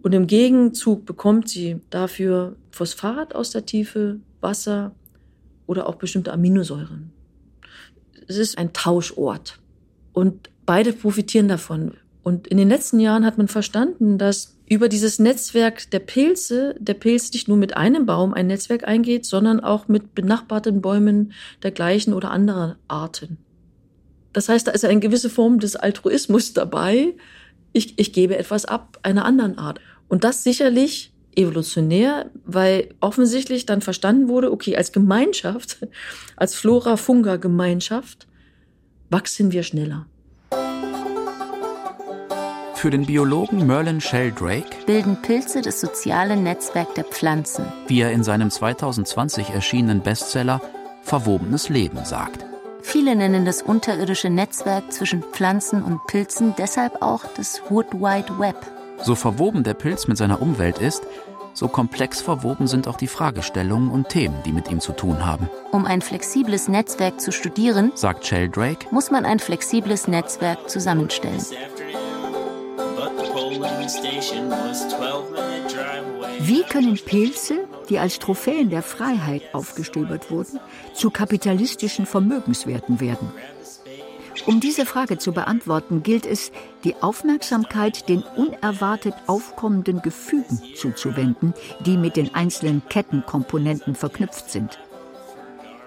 [0.00, 4.94] und im Gegenzug bekommt sie dafür Phosphat aus der Tiefe, Wasser
[5.66, 7.12] oder auch bestimmte Aminosäuren.
[8.26, 9.58] Es ist ein Tauschort
[10.14, 11.98] und beide profitieren davon.
[12.22, 16.94] Und in den letzten Jahren hat man verstanden, dass über dieses Netzwerk der Pilze der
[16.94, 21.32] Pilz nicht nur mit einem Baum ein Netzwerk eingeht, sondern auch mit benachbarten Bäumen
[21.64, 23.36] der gleichen oder anderer Arten.
[24.32, 27.14] Das heißt, da ist eine gewisse Form des Altruismus dabei.
[27.72, 29.80] Ich, ich gebe etwas ab einer anderen Art.
[30.08, 35.84] Und das sicherlich evolutionär, weil offensichtlich dann verstanden wurde, okay, als Gemeinschaft,
[36.36, 38.28] als Flora-Funga-Gemeinschaft
[39.08, 40.06] wachsen wir schneller.
[42.80, 47.66] Für den Biologen Merlin Sheldrake bilden Pilze das soziale Netzwerk der Pflanzen.
[47.88, 50.62] Wie er in seinem 2020 erschienenen Bestseller
[51.02, 52.46] Verwobenes Leben sagt.
[52.80, 58.56] Viele nennen das unterirdische Netzwerk zwischen Pflanzen und Pilzen deshalb auch das Wood Wide Web.
[59.02, 61.02] So verwoben der Pilz mit seiner Umwelt ist,
[61.52, 65.50] so komplex verwoben sind auch die Fragestellungen und Themen, die mit ihm zu tun haben.
[65.72, 71.44] Um ein flexibles Netzwerk zu studieren, sagt Sheldrake, muss man ein flexibles Netzwerk zusammenstellen.
[76.40, 80.60] Wie können Pilze, die als Trophäen der Freiheit aufgestöbert wurden,
[80.94, 83.32] zu kapitalistischen Vermögenswerten werden?
[84.46, 86.50] Um diese Frage zu beantworten, gilt es,
[86.84, 94.78] die Aufmerksamkeit den unerwartet aufkommenden Gefügen zuzuwenden, die mit den einzelnen Kettenkomponenten verknüpft sind.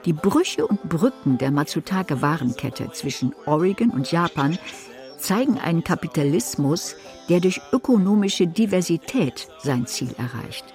[0.05, 4.57] Die Brüche und Brücken der Matsutake-Warenkette zwischen Oregon und Japan
[5.23, 6.95] zeigen einen Kapitalismus,
[7.29, 10.65] der durch ökonomische Diversität sein Ziel erreicht.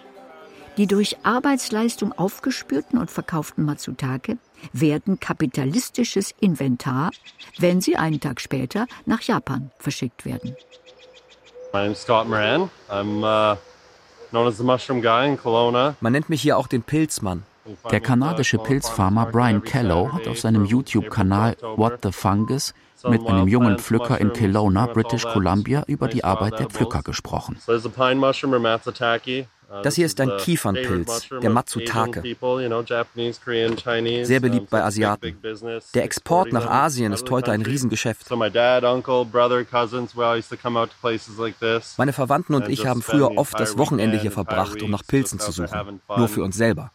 [0.78, 4.38] Die durch Arbeitsleistung aufgespürten und verkauften Matsutake
[4.72, 7.10] werden kapitalistisches Inventar,
[7.58, 10.56] wenn sie einen Tag später nach Japan verschickt werden.
[11.74, 11.94] Uh,
[16.00, 17.42] Man nennt mich hier auch den Pilzmann.
[17.90, 22.74] Der kanadische Pilzfarmer Brian Callow hat auf seinem YouTube-Kanal What the Fungus
[23.08, 27.56] mit einem jungen Pflücker in Kelowna, British Columbia, über die Arbeit der Pflücker gesprochen.
[29.82, 32.22] Das hier ist ein Kiefernpilz, der Matsutake.
[34.22, 35.36] Sehr beliebt bei Asiaten.
[35.94, 38.30] Der Export nach Asien ist heute ein Riesengeschäft.
[41.98, 45.52] Meine Verwandten und ich haben früher oft das Wochenende hier verbracht, um nach Pilzen zu
[45.52, 46.00] suchen.
[46.16, 46.90] Nur für uns selber.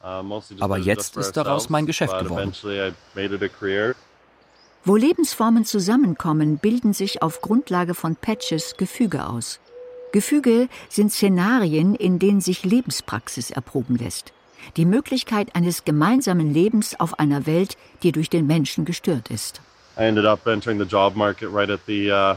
[0.60, 2.54] Aber jetzt ist daraus mein Geschäft geworden.
[4.86, 9.62] Wo Lebensformen zusammenkommen, bilden sich auf Grundlage von Patches Gefüge aus.
[10.14, 14.32] Gefüge sind Szenarien, in denen sich Lebenspraxis erproben lässt.
[14.78, 19.60] Die Möglichkeit eines gemeinsamen Lebens auf einer Welt, die durch den Menschen gestört ist.
[19.98, 22.36] I ended up entering the job market right at the uh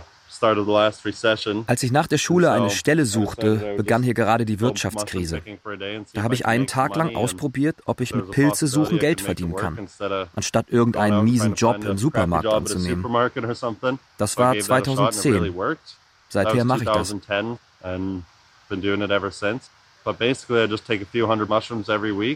[1.67, 5.41] als ich nach der Schule eine Stelle suchte, begann hier gerade die Wirtschaftskrise.
[6.13, 9.89] Da habe ich einen Tag lang ausprobiert, ob ich mit Pilze suchen Geld verdienen kann,
[10.35, 13.05] anstatt irgendeinen miesen Job im Supermarkt anzunehmen.
[14.19, 15.55] Das war 2010.
[16.45, 17.11] Seither mache ich das.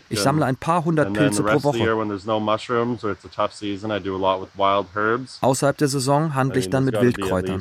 [0.08, 1.78] Ich sammle ein paar hundert Pilze pro Woche.
[5.40, 7.58] Außerhalb der Saison handle ich dann mit Wildkräutern.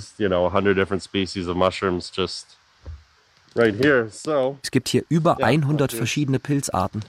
[4.63, 7.04] Es gibt hier über 100 verschiedene Pilzarten.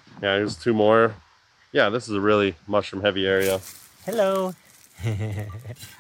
[4.05, 4.53] Hello.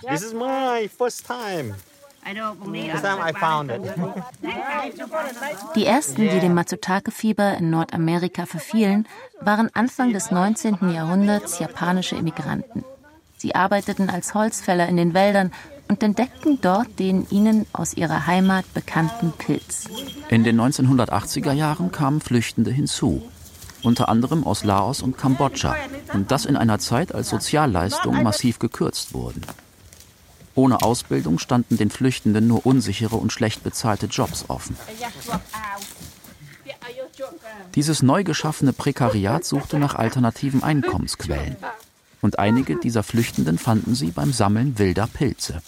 [0.08, 1.74] this is my first time.
[5.74, 9.06] Die ersten, die dem Matsutake-Fieber in Nordamerika verfielen,
[9.40, 10.92] waren Anfang des 19.
[10.92, 12.84] Jahrhunderts japanische Immigranten.
[13.38, 15.50] Sie arbeiteten als Holzfäller in den Wäldern
[15.88, 19.86] und entdeckten dort den ihnen aus ihrer Heimat bekannten Pilz.
[20.28, 23.22] In den 1980er Jahren kamen Flüchtende hinzu,
[23.82, 25.74] unter anderem aus Laos und Kambodscha,
[26.12, 29.42] und das in einer Zeit, als Sozialleistungen massiv gekürzt wurden.
[30.54, 34.76] Ohne Ausbildung standen den Flüchtenden nur unsichere und schlecht bezahlte Jobs offen.
[37.74, 41.56] Dieses neu geschaffene Prekariat suchte nach alternativen Einkommensquellen.
[42.20, 45.62] Und einige dieser Flüchtenden fanden sie beim Sammeln wilder Pilze.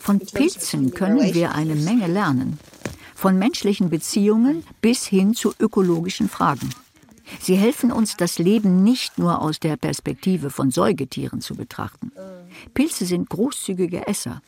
[0.00, 2.58] Von Pilzen können wir eine Menge lernen.
[3.14, 6.70] Von menschlichen Beziehungen bis hin zu ökologischen Fragen.
[7.40, 12.12] Sie helfen uns, das Leben nicht nur aus der Perspektive von Säugetieren zu betrachten.
[12.74, 14.42] Pilze sind großzügige Esser.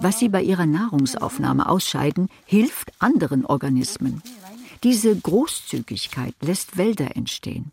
[0.00, 4.22] Was sie bei ihrer Nahrungsaufnahme ausscheiden, hilft anderen Organismen.
[4.82, 7.72] Diese Großzügigkeit lässt Wälder entstehen.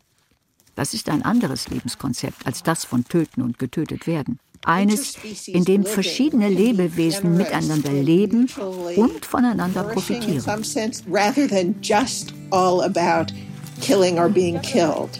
[0.74, 4.38] Das ist ein anderes Lebenskonzept als das von Töten und getötet werden.
[4.64, 8.48] Eines, in dem verschiedene Lebewesen miteinander leben
[8.96, 10.42] und voneinander profitieren
[13.80, 15.18] killing or being killed.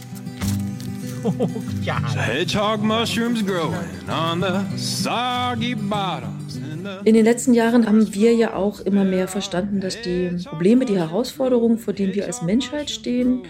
[1.22, 6.56] the hedgehog mushrooms growing on the soggy bottoms.
[7.04, 10.98] In den letzten Jahren haben wir ja auch immer mehr verstanden, dass die Probleme, die
[10.98, 13.44] Herausforderungen, vor denen wir als Menschheit stehen,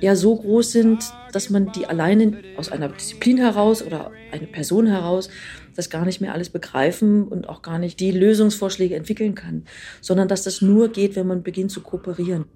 [0.00, 4.86] ja so groß sind, dass man die alleine aus einer Disziplin heraus oder eine Person
[4.86, 5.28] heraus
[5.74, 9.64] das gar nicht mehr alles begreifen und auch gar nicht die Lösungsvorschläge entwickeln kann,
[10.00, 12.46] sondern dass das nur geht, wenn man beginnt zu kooperieren.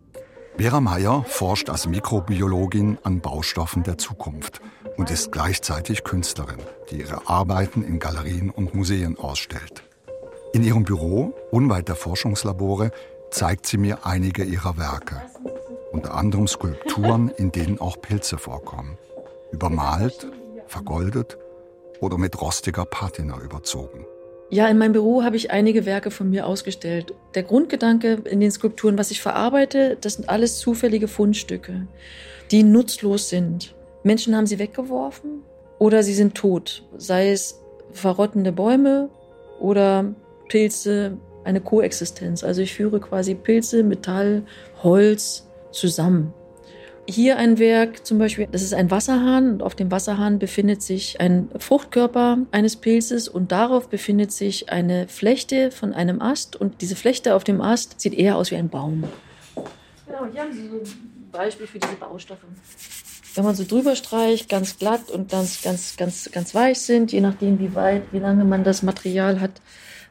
[0.61, 4.61] Vera Meyer forscht als Mikrobiologin an Baustoffen der Zukunft
[4.99, 6.59] und ist gleichzeitig Künstlerin,
[6.91, 9.83] die ihre Arbeiten in Galerien und Museen ausstellt.
[10.53, 12.91] In ihrem Büro, unweit der Forschungslabore,
[13.31, 15.23] zeigt sie mir einige ihrer Werke,
[15.93, 18.99] unter anderem Skulpturen, in denen auch Pilze vorkommen,
[19.53, 20.31] übermalt,
[20.67, 21.39] vergoldet
[22.01, 24.05] oder mit rostiger Patina überzogen.
[24.53, 27.15] Ja, in meinem Büro habe ich einige Werke von mir ausgestellt.
[27.37, 31.87] Der Grundgedanke in den Skulpturen, was ich verarbeite, das sind alles zufällige Fundstücke,
[32.51, 33.77] die nutzlos sind.
[34.03, 35.43] Menschen haben sie weggeworfen
[35.79, 37.61] oder sie sind tot, sei es
[37.93, 39.09] verrottende Bäume
[39.61, 40.15] oder
[40.49, 42.43] Pilze, eine Koexistenz.
[42.43, 44.43] Also ich führe quasi Pilze, Metall,
[44.83, 46.35] Holz zusammen.
[47.11, 51.21] Hier ein Werk zum Beispiel, das ist ein Wasserhahn und auf dem Wasserhahn befindet sich
[51.21, 56.95] ein Fruchtkörper eines Pilzes und darauf befindet sich eine Flechte von einem Ast und diese
[56.95, 59.03] Flechte auf dem Ast sieht eher aus wie ein Baum.
[60.07, 62.45] Genau, hier haben Sie so ein Beispiel für diese Baustoffe.
[63.35, 67.21] Wenn man so drüber streicht, ganz glatt und ganz, ganz, ganz, ganz weich sind, je
[67.21, 69.61] nachdem wie weit, wie lange man das Material hat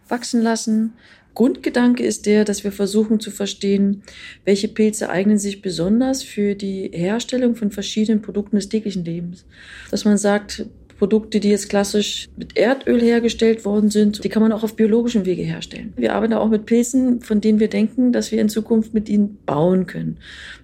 [0.10, 0.96] wachsen lassen,
[1.34, 4.04] Grundgedanke ist der, dass wir versuchen zu verstehen,
[4.46, 9.46] welche Pilze eignen sich besonders für die Herstellung von verschiedenen Produkten des täglichen Lebens.
[9.92, 10.66] Dass man sagt,
[11.00, 15.26] Produkte, die jetzt klassisch mit Erdöl hergestellt worden sind, die kann man auch auf biologischem
[15.26, 15.94] Wege herstellen.
[15.96, 19.38] Wir arbeiten auch mit Pilzen, von denen wir denken, dass wir in Zukunft mit ihnen
[19.46, 20.18] bauen können,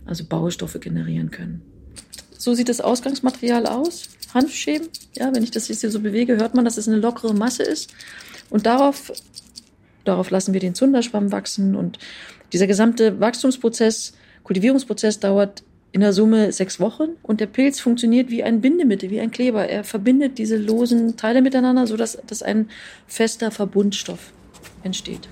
[0.06, 1.62] also Baustoffe generieren können.
[2.38, 4.10] So sieht das Ausgangsmaterial aus.
[4.34, 4.90] Hanfschäben.
[5.16, 7.64] Ja, wenn ich das jetzt hier so bewege, hört man, dass es eine lockere Masse
[7.64, 7.94] ist.
[8.50, 9.14] Und darauf
[10.06, 12.00] Darauf lassen wir den Zunderschwamm wachsen und
[12.54, 14.14] dieser gesamte Wachstumsprozess,
[14.44, 19.20] Kultivierungsprozess dauert in der Summe sechs Wochen und der Pilz funktioniert wie ein Bindemittel, wie
[19.20, 19.68] ein Kleber.
[19.68, 22.70] Er verbindet diese losen Teile miteinander, sodass dass ein
[23.08, 24.32] fester Verbundstoff
[24.84, 25.28] entsteht.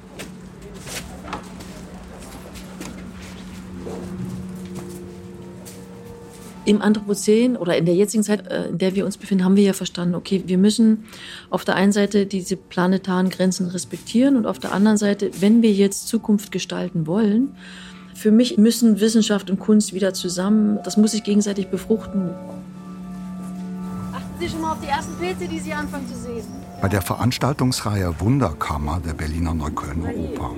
[6.66, 9.64] Im Anthropozän oder in der jetzigen Zeit, äh, in der wir uns befinden, haben wir
[9.64, 11.06] ja verstanden, okay, wir müssen
[11.50, 15.72] auf der einen Seite diese planetaren Grenzen respektieren und auf der anderen Seite, wenn wir
[15.72, 17.56] jetzt Zukunft gestalten wollen,
[18.14, 22.30] für mich müssen Wissenschaft und Kunst wieder zusammen, das muss sich gegenseitig befruchten.
[24.14, 26.46] Achten Sie schon mal auf die ersten Pilze, die Sie anfangen zu sehen.
[26.82, 30.52] Bei der Veranstaltungsreihe Wunderkammer der Berliner Neuköllner Oper.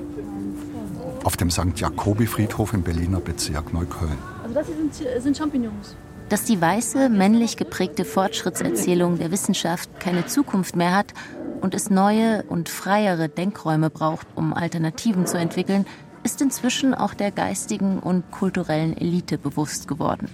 [1.24, 1.78] Auf dem St.
[1.80, 5.96] Jakobi-Friedhof im Berliner Bezirk Neukölln das sind, sind Champignons.
[6.30, 11.14] Dass die weiße, männlich geprägte Fortschrittserzählung der Wissenschaft keine Zukunft mehr hat
[11.62, 15.86] und es neue und freiere Denkräume braucht, um Alternativen zu entwickeln,
[16.24, 20.30] ist inzwischen auch der geistigen und kulturellen Elite bewusst geworden.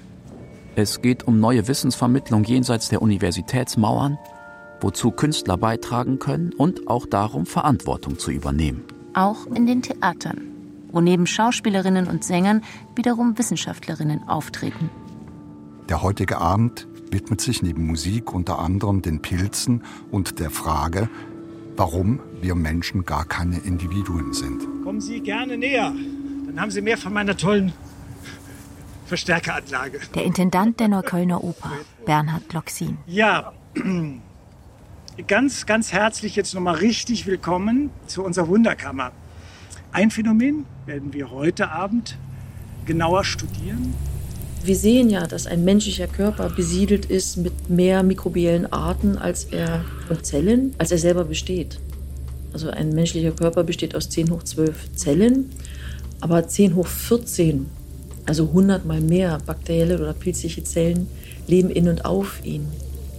[0.76, 4.18] Es geht um neue Wissensvermittlung jenseits der Universitätsmauern,
[4.80, 8.86] wozu Künstler beitragen können und auch darum, Verantwortung zu übernehmen.
[9.14, 10.51] Auch in den Theatern
[10.92, 12.64] wo neben Schauspielerinnen und Sängern
[12.96, 14.90] wiederum Wissenschaftlerinnen auftreten.
[15.90, 21.10] Der heutige Abend widmet sich neben Musik unter anderem den Pilzen und der Frage,
[21.76, 24.62] warum wir Menschen gar keine Individuen sind.
[24.84, 25.94] Kommen Sie gerne näher,
[26.46, 27.74] dann haben Sie mehr von meiner tollen
[29.06, 30.00] Verstärkeranlage.
[30.16, 31.72] Der Intendant der Neuköllner Oper,
[32.06, 32.98] Bernhard Loxin.
[33.08, 33.52] Ja,
[35.28, 39.12] ganz, ganz herzlich jetzt nochmal richtig willkommen zu unserer Wunderkammer.
[39.94, 42.16] Ein Phänomen werden wir heute Abend
[42.86, 43.94] genauer studieren.
[44.64, 49.84] Wir sehen ja, dass ein menschlicher Körper besiedelt ist mit mehr mikrobiellen Arten als er
[50.08, 51.78] und Zellen, als er selber besteht.
[52.54, 55.50] Also ein menschlicher Körper besteht aus 10 hoch 12 Zellen,
[56.22, 57.66] aber 10 hoch 14,
[58.26, 61.08] also 100 mal mehr bakterielle oder pilzliche Zellen
[61.48, 62.66] leben in und auf ihn.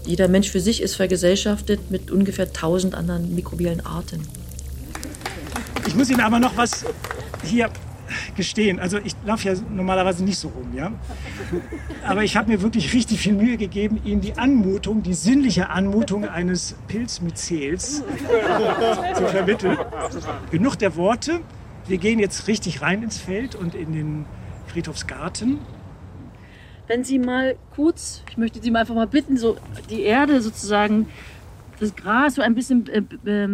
[0.07, 4.23] Jeder Mensch für sich ist vergesellschaftet mit ungefähr 1000 anderen mikrobiellen Arten.
[5.87, 6.85] Ich muss Ihnen aber noch was
[7.45, 7.71] hier
[8.37, 8.79] gestehen.
[8.79, 10.93] Also ich laufe ja normalerweise nicht so rum, ja.
[12.07, 16.29] Aber ich habe mir wirklich richtig viel Mühe gegeben, Ihnen die Anmutung, die sinnliche Anmutung
[16.29, 18.03] eines Pilzmyzels
[19.15, 19.79] zu vermitteln.
[20.51, 21.41] Genug der Worte.
[21.87, 24.25] Wir gehen jetzt richtig rein ins Feld und in den
[24.69, 25.59] Friedhofsgarten.
[26.87, 29.57] Wenn Sie mal kurz, ich möchte Sie mal einfach mal bitten, so
[29.89, 31.09] die Erde sozusagen
[31.83, 33.49] das Gras so ein bisschen äh, äh,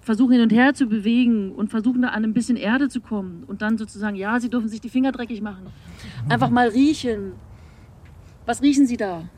[0.00, 3.44] versuchen hin und her zu bewegen und versuchen da an ein bisschen Erde zu kommen
[3.46, 5.66] und dann sozusagen, ja, Sie dürfen sich die Finger dreckig machen.
[6.28, 7.32] Einfach mal riechen.
[8.46, 9.28] Was riechen Sie da?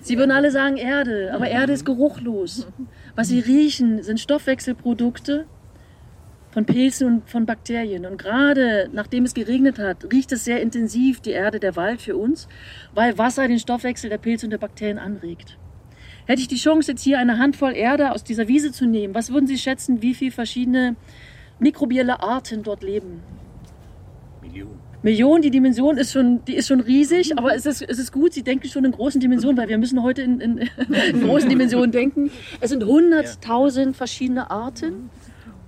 [0.00, 2.66] Sie würden alle sagen Erde, aber Erde ist geruchlos.
[3.14, 5.46] Was Sie riechen, sind Stoffwechselprodukte
[6.50, 8.04] von Pilzen und von Bakterien.
[8.06, 12.16] Und gerade nachdem es geregnet hat, riecht es sehr intensiv, die Erde, der Wald für
[12.16, 12.48] uns,
[12.94, 15.56] weil Wasser den Stoffwechsel der Pilze und der Bakterien anregt.
[16.26, 19.32] Hätte ich die Chance, jetzt hier eine Handvoll Erde aus dieser Wiese zu nehmen, was
[19.32, 20.96] würden Sie schätzen, wie viele verschiedene
[21.58, 23.22] mikrobielle Arten dort leben?
[24.40, 24.78] Millionen.
[25.02, 28.32] Millionen, die Dimension ist schon, die ist schon riesig, aber es ist, es ist gut,
[28.32, 31.90] Sie denken schon in großen Dimensionen, weil wir müssen heute in, in, in großen Dimensionen
[31.90, 32.30] denken.
[32.60, 35.10] Es sind 100.000 verschiedene Arten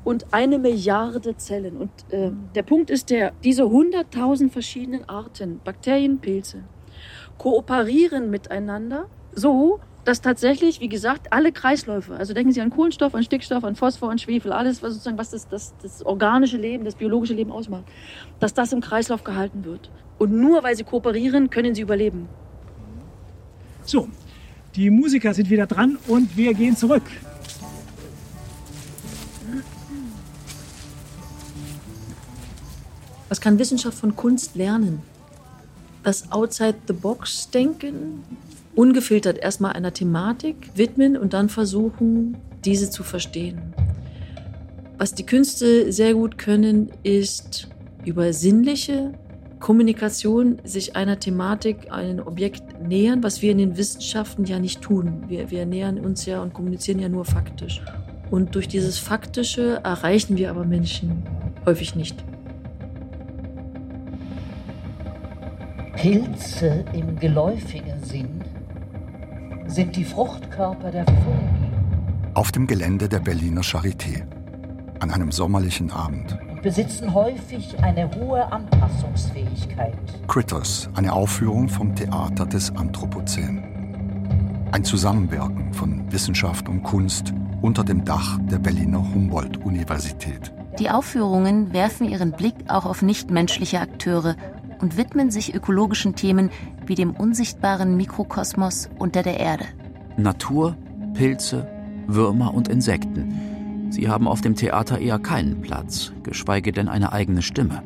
[0.05, 1.77] und eine Milliarde Zellen.
[1.77, 6.63] Und äh, der Punkt ist der, diese 100.000 verschiedenen Arten, Bakterien, Pilze,
[7.37, 13.23] kooperieren miteinander so, dass tatsächlich, wie gesagt, alle Kreisläufe, also denken Sie an Kohlenstoff, an
[13.23, 16.95] Stickstoff, an Phosphor, an Schwefel, alles, was sozusagen, was das, das, das organische Leben, das
[16.95, 17.85] biologische Leben ausmacht,
[18.39, 19.91] dass das im Kreislauf gehalten wird.
[20.19, 22.29] Und nur weil sie kooperieren, können sie überleben.
[23.85, 24.09] So,
[24.77, 27.03] die Musiker sind wieder dran und wir gehen zurück.
[33.29, 35.03] Was kann Wissenschaft von Kunst lernen?
[36.03, 38.23] Das Outside-the-Box-Denken,
[38.75, 43.75] ungefiltert erstmal einer Thematik widmen und dann versuchen, diese zu verstehen.
[44.99, 47.69] Was die Künste sehr gut können, ist
[48.05, 49.13] über sinnliche
[49.61, 55.25] Kommunikation sich einer Thematik, einem Objekt nähern, was wir in den Wissenschaften ja nicht tun.
[55.27, 57.83] Wir, wir nähern uns ja und kommunizieren ja nur faktisch.
[58.31, 61.23] Und durch dieses Faktische erreichen wir aber Menschen
[61.65, 62.23] häufig nicht.
[65.97, 68.44] Pilze im geläufigen Sinn
[69.75, 71.73] sind die Fruchtkörper der Fungi.
[72.35, 74.23] Auf dem Gelände der Berliner Charité.
[75.01, 76.39] An einem sommerlichen Abend.
[76.49, 79.99] Und besitzen häufig eine hohe Anpassungsfähigkeit.
[80.29, 84.69] Critters, eine Aufführung vom Theater des Anthropozän.
[84.71, 90.53] Ein Zusammenwirken von Wissenschaft und Kunst unter dem Dach der Berliner Humboldt-Universität.
[90.79, 94.37] Die Aufführungen werfen ihren Blick auch auf nichtmenschliche Akteure
[94.81, 96.51] und widmen sich ökologischen Themen
[96.87, 99.65] wie dem unsichtbaren Mikrokosmos unter der Erde.
[100.17, 100.77] Natur,
[101.15, 101.69] Pilze,
[102.07, 103.91] Würmer und Insekten.
[103.91, 107.83] Sie haben auf dem Theater eher keinen Platz, geschweige denn eine eigene Stimme.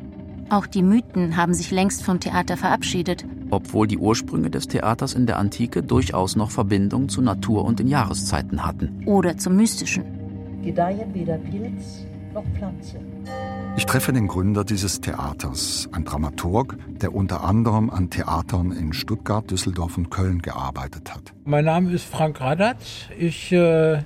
[0.51, 3.26] Auch die Mythen haben sich längst vom Theater verabschiedet.
[3.51, 7.88] Obwohl die Ursprünge des Theaters in der Antike durchaus noch Verbindung zu Natur und den
[7.88, 9.03] Jahreszeiten hatten.
[9.05, 10.05] Oder zum Mystischen.
[10.62, 12.99] Gedeihen weder Pilz noch Pflanze.
[13.79, 19.49] Ich treffe den Gründer dieses Theaters, ein Dramaturg, der unter anderem an Theatern in Stuttgart,
[19.49, 21.33] Düsseldorf und Köln gearbeitet hat.
[21.45, 23.07] Mein Name ist Frank Radatz.
[23.16, 24.03] Ich äh,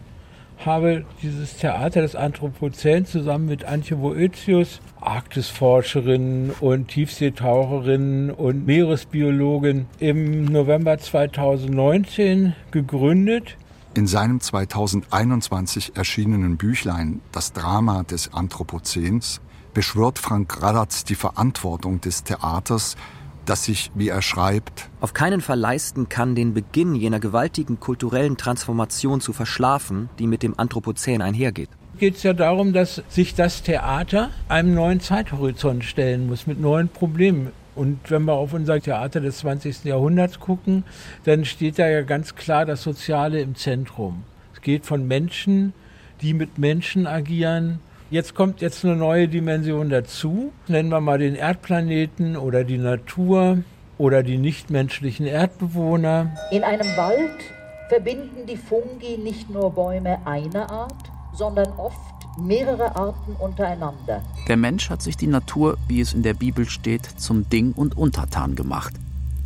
[0.59, 10.45] habe dieses Theater des Anthropozän zusammen mit Antje Boetius, Arktisforscherin und Tiefseetaucherin und Meeresbiologin, im
[10.45, 13.57] November 2019 gegründet.
[13.95, 19.41] In seinem 2021 erschienenen Büchlein Das Drama des Anthropozäns
[19.75, 22.97] beschwört Frank Radatz die Verantwortung des Theaters,
[23.45, 28.37] das sich, wie er schreibt, auf keinen Fall leisten kann, den Beginn jener gewaltigen kulturellen
[28.37, 31.70] Transformation zu verschlafen, die mit dem Anthropozän einhergeht.
[31.99, 36.89] Geht es ja darum, dass sich das Theater einem neuen Zeithorizont stellen muss, mit neuen
[36.89, 37.51] Problemen.
[37.75, 39.85] Und wenn wir auf unser Theater des 20.
[39.85, 40.85] Jahrhunderts gucken,
[41.25, 44.25] dann steht da ja ganz klar das Soziale im Zentrum.
[44.55, 45.73] Es geht von Menschen,
[46.20, 47.81] die mit Menschen agieren.
[48.12, 50.52] Jetzt kommt jetzt eine neue Dimension dazu.
[50.68, 53.64] Nennen wir mal den Erdplaneten oder die Natur
[53.96, 56.30] oder die nichtmenschlichen Erdbewohner.
[56.50, 57.40] In einem Wald
[57.88, 61.96] verbinden die Fungi nicht nur Bäume einer Art, sondern oft
[62.38, 64.22] mehrere Arten untereinander.
[64.46, 67.96] Der Mensch hat sich die Natur, wie es in der Bibel steht, zum Ding und
[67.96, 68.92] Untertan gemacht.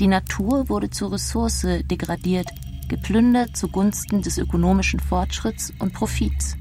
[0.00, 2.48] Die Natur wurde zur Ressource degradiert,
[2.88, 6.56] geplündert zugunsten des ökonomischen Fortschritts und Profits.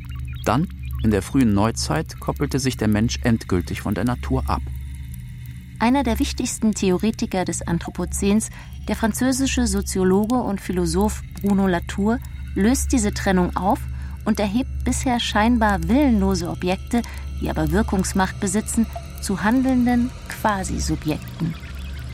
[0.45, 0.67] Dann,
[1.05, 4.61] in der frühen Neuzeit, koppelte sich der Mensch endgültig von der Natur ab.
[5.79, 8.49] Einer der wichtigsten Theoretiker des Anthropozäns,
[8.87, 12.19] der französische Soziologe und Philosoph Bruno Latour,
[12.55, 13.79] löst diese Trennung auf
[14.25, 17.01] und erhebt bisher scheinbar willenlose Objekte,
[17.39, 18.87] die aber Wirkungsmacht besitzen,
[19.21, 21.53] zu handelnden Quasi-Subjekten.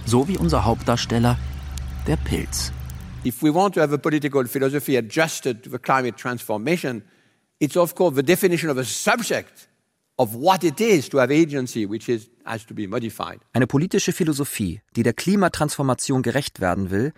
[0.05, 1.37] So wie unser Hauptdarsteller,
[2.07, 2.73] der Pilz.
[3.23, 7.03] If we want to have a political philosophy adjusted to the climate transformation,
[7.62, 9.70] it's of course the definition of a subject
[10.18, 13.39] of what it is to have agency, which is, has to be modified.
[13.53, 17.14] Eine politische Philosophie, die der Klimatransformation gerecht werden will,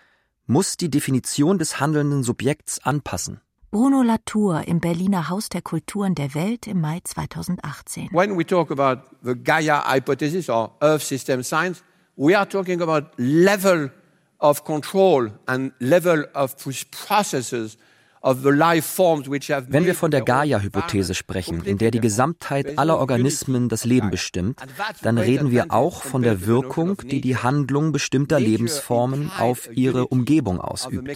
[0.46, 3.40] muss die Definition des handelnden Subjekts anpassen.
[3.72, 8.10] Bruno Latour im Berliner Haus der Kulturen der Welt im Mai 2018.
[8.12, 11.82] When we talk about the Gaia hypothesis or Earth system science,
[12.16, 13.90] we are talking about level
[14.38, 16.56] of control and level of
[16.92, 17.78] processes
[18.24, 24.62] wenn wir von der Gaia-Hypothese sprechen, in der die Gesamtheit aller Organismen das Leben bestimmt,
[25.02, 30.62] dann reden wir auch von der Wirkung, die die Handlung bestimmter Lebensformen auf ihre Umgebung
[30.62, 31.10] ausübt.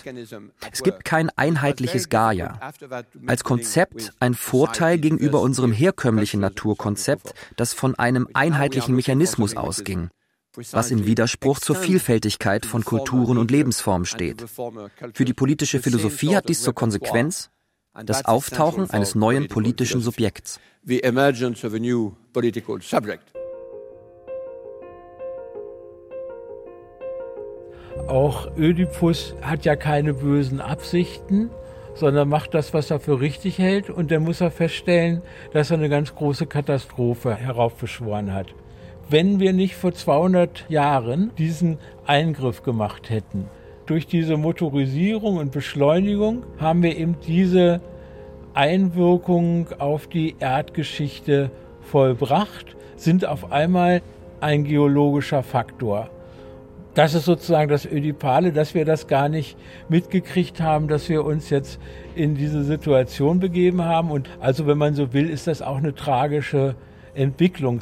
[0.70, 2.60] Es gibt kein einheitliches Gaia.
[3.26, 10.10] Als Konzept ein Vorteil gegenüber unserem herkömmlichen Naturkonzept, das von einem einheitlichen Mechanismus ausging
[10.72, 14.44] was im Widerspruch zur Vielfältigkeit von Kulturen und Lebensformen steht.
[15.14, 17.50] Für die politische Philosophie hat dies zur Konsequenz
[18.06, 20.60] das Auftauchen eines neuen politischen Subjekts.
[28.08, 31.50] Auch Ödipus hat ja keine bösen Absichten,
[31.96, 33.90] sondern macht das, was er für richtig hält.
[33.90, 38.54] Und dann muss er feststellen, dass er eine ganz große Katastrophe heraufbeschworen hat
[39.10, 43.46] wenn wir nicht vor 200 Jahren diesen Eingriff gemacht hätten.
[43.86, 47.80] Durch diese Motorisierung und Beschleunigung haben wir eben diese
[48.54, 51.52] Einwirkung auf die Erdgeschichte
[51.82, 54.02] vollbracht, sind auf einmal
[54.42, 56.10] ein geologischer Faktor.
[56.96, 59.56] Das ist sozusagen das Ödipale, dass wir das gar nicht
[59.88, 61.80] mitgekriegt haben, dass wir uns jetzt
[62.16, 64.10] in diese Situation begeben haben.
[64.10, 66.76] Und also, wenn man so will, ist das auch eine tragische
[67.14, 67.82] Entwicklung.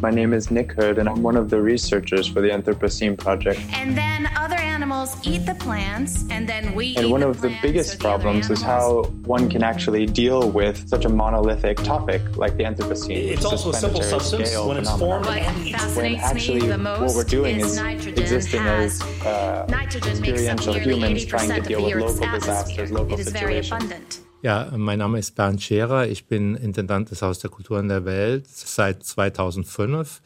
[0.00, 3.60] My name is Nick Hood, and I'm one of the researchers for the Anthropocene project.
[3.74, 6.98] And then other animals eat the plants, and then we eat.
[6.98, 11.04] And one of the, the biggest problems is how one can actually deal with such
[11.04, 13.32] a monolithic topic like the Anthropocene.
[13.32, 15.26] It's also a simple substance when it's formed.
[15.26, 21.96] When actually what we're doing is existing as uh, experiential humans trying to deal with
[21.96, 24.22] local disasters, local situations.
[24.42, 26.08] Ja, mein Name ist Bernd Scherer.
[26.08, 30.22] Ich bin Intendant des Haus der Kulturen der Welt seit 2005.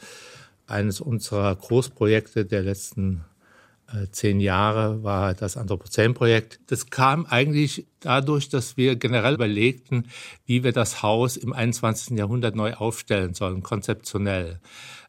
[0.68, 3.24] Eines unserer Großprojekte der letzten
[3.88, 6.60] äh, zehn Jahre war das Anthropozän-Projekt.
[6.68, 10.08] Das kam eigentlich dadurch, dass wir generell überlegten,
[10.46, 12.16] wie wir das Haus im 21.
[12.18, 14.60] Jahrhundert neu aufstellen sollen, konzeptionell.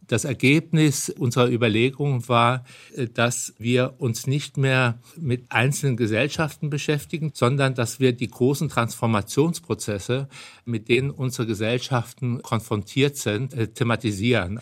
[0.08, 2.64] Das Ergebnis unserer Überlegungen war,
[2.96, 8.70] äh, dass wir uns nicht mehr mit einzelnen Gesellschaften beschäftigen, sondern dass wir die großen
[8.70, 10.28] Transformationsprozesse,
[10.64, 14.60] mit denen unsere Gesellschaften konfrontiert sind, äh, thematisieren.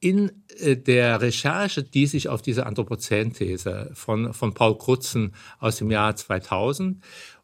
[0.00, 5.90] In äh, der Recherche, die sich auf diese Anthropozän-These von, von Paul Krutzen aus dem
[5.90, 7.02] Jahr 2000,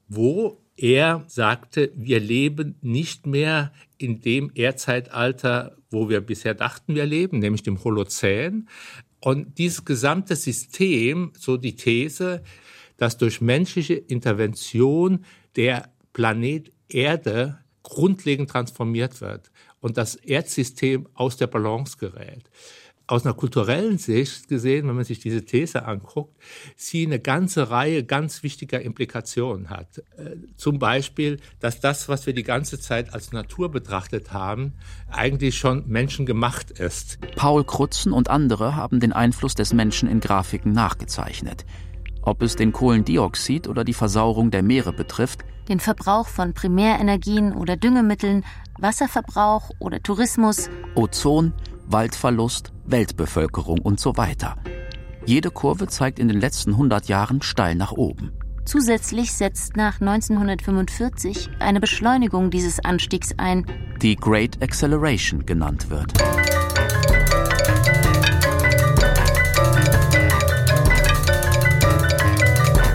[0.09, 7.06] wo er sagte, wir leben nicht mehr in dem Erdzeitalter, wo wir bisher dachten, wir
[7.06, 8.68] leben, nämlich dem Holozän.
[9.20, 12.42] Und dieses gesamte System, so die These,
[12.96, 15.24] dass durch menschliche Intervention
[15.56, 19.50] der Planet Erde grundlegend transformiert wird
[19.80, 22.50] und das Erdsystem aus der Balance gerät
[23.09, 26.36] aus einer kulturellen Sicht gesehen, wenn man sich diese These anguckt,
[26.76, 29.98] sie eine ganze Reihe ganz wichtiger Implikationen hat.
[30.16, 34.74] Äh, zum Beispiel, dass das, was wir die ganze Zeit als Natur betrachtet haben,
[35.11, 37.18] eigentlich schon menschengemacht ist.
[37.34, 41.64] Paul Krutzen und andere haben den Einfluss des Menschen in Grafiken nachgezeichnet.
[42.20, 47.76] Ob es den Kohlendioxid oder die Versauerung der Meere betrifft, den Verbrauch von Primärenergien oder
[47.76, 48.44] Düngemitteln,
[48.78, 51.52] Wasserverbrauch oder Tourismus, Ozon,
[51.91, 54.57] Waldverlust, Weltbevölkerung und so weiter.
[55.24, 58.32] Jede Kurve zeigt in den letzten 100 Jahren steil nach oben.
[58.66, 63.64] Zusätzlich setzt nach 1945 eine Beschleunigung dieses Anstiegs ein,
[64.03, 66.12] die Great Acceleration genannt wird.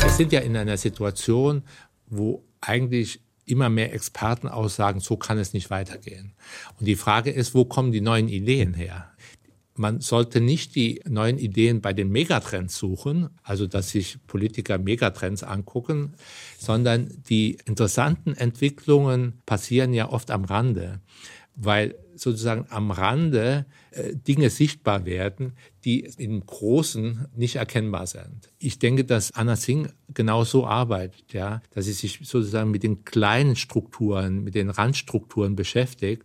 [0.04, 1.64] Wir sind ja in einer Situation,
[2.06, 6.34] wo eigentlich immer mehr Experten aussagen, so kann es nicht weitergehen.
[6.80, 9.10] Und die Frage ist, wo kommen die neuen Ideen her?
[9.76, 15.42] Man sollte nicht die neuen Ideen bei den Megatrends suchen, also dass sich Politiker Megatrends
[15.44, 16.14] angucken,
[16.60, 21.00] sondern die interessanten Entwicklungen passieren ja oft am Rande,
[21.56, 25.54] weil sozusagen am Rande äh, Dinge sichtbar werden,
[25.86, 28.50] die im Großen nicht erkennbar sind.
[28.58, 33.06] Ich denke, dass Anna Singh genau so arbeitet, ja, dass sie sich sozusagen mit den
[33.06, 36.24] kleinen Strukturen, mit den Randstrukturen beschäftigt,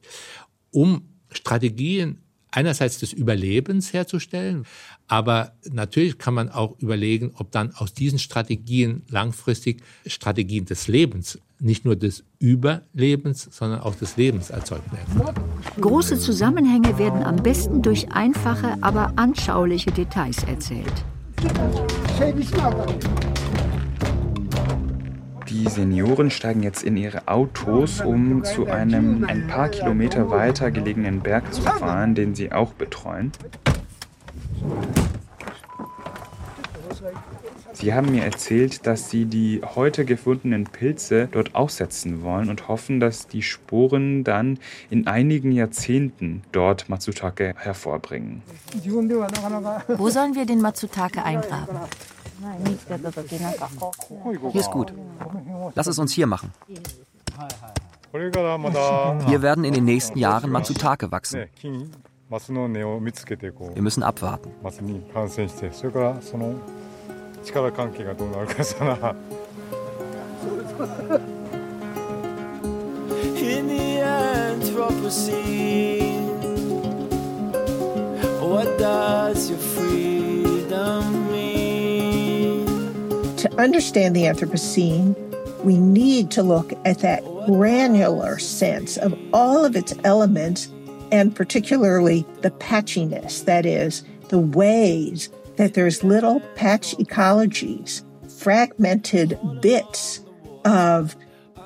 [0.71, 4.65] um Strategien einerseits des Überlebens herzustellen,
[5.07, 11.39] aber natürlich kann man auch überlegen, ob dann aus diesen Strategien langfristig Strategien des Lebens,
[11.61, 15.35] nicht nur des Überlebens, sondern auch des Lebens erzeugt werden.
[15.81, 20.93] Große Zusammenhänge werden am besten durch einfache, aber anschauliche Details erzählt.
[25.49, 31.21] Die Senioren steigen jetzt in ihre Autos, um zu einem ein paar Kilometer weiter gelegenen
[31.21, 33.33] Berg zu fahren, den sie auch betreuen.
[37.81, 42.99] Sie haben mir erzählt, dass Sie die heute gefundenen Pilze dort aussetzen wollen und hoffen,
[42.99, 44.59] dass die Sporen dann
[44.91, 48.43] in einigen Jahrzehnten dort Matsutake hervorbringen.
[49.97, 51.77] Wo sollen wir den Matsutake eingraben?
[54.51, 54.93] Hier ist gut.
[55.77, 56.53] Lass es uns hier machen.
[58.13, 61.45] Hier werden in den nächsten Jahren Matsutake wachsen.
[62.29, 64.51] Wir müssen abwarten.
[73.41, 76.29] In the Anthropocene,
[78.41, 82.67] what does your freedom mean?
[83.37, 85.17] To understand the Anthropocene,
[85.65, 90.69] we need to look at that granular sense of all of its elements
[91.11, 98.05] and particularly the patchiness, that is, the ways that there's little patch ecologies,
[98.41, 100.25] fragmented bits
[100.65, 101.17] of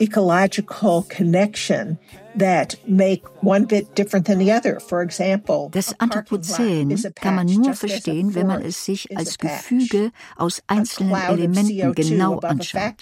[0.00, 1.98] ecological connection
[2.34, 4.80] that make one bit different than the other.
[4.80, 10.62] For example, das Anthropozän kann man nur verstehen, wenn man es sich als Gefüge aus
[10.66, 12.94] einzelnen Elementen genau anschaut.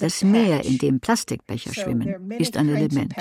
[0.00, 3.14] Das Meer, in dem Plastikbecher schwimmen, ist ein Element.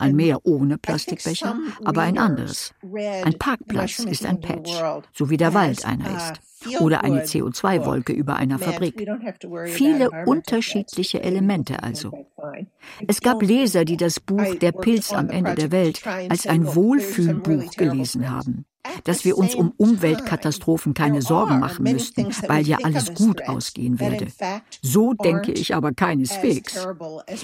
[0.00, 2.74] Ein Meer ohne Plastikbecher, aber ein anderes.
[3.22, 4.72] Ein Parkplatz ist ein Patch,
[5.12, 6.40] so wie der Wald einer ist
[6.80, 9.06] oder eine CO2-Wolke über einer Fabrik.
[9.66, 12.26] Viele unterschiedliche Elemente also.
[13.06, 17.70] Es gab Leser, die das Buch Der Pilz am Ende der Welt als ein Wohlfühlbuch
[17.72, 18.64] gelesen haben
[19.04, 24.28] dass wir uns um Umweltkatastrophen keine Sorgen machen müssten, weil ja alles gut ausgehen werde.
[24.82, 26.86] So denke ich aber keineswegs.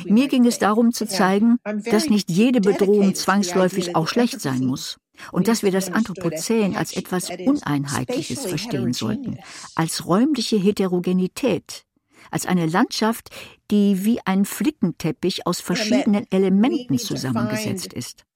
[0.05, 4.99] Mir ging es darum zu zeigen, dass nicht jede Bedrohung zwangsläufig auch schlecht sein muss
[5.31, 9.39] und dass wir das Anthropozän als etwas Uneinheitliches verstehen sollten,
[9.75, 11.85] als räumliche Heterogenität,
[12.31, 13.29] als eine Landschaft,
[13.73, 18.27] die wie ein Flickenteppich aus verschiedenen Elementen zusammengesetzt ist.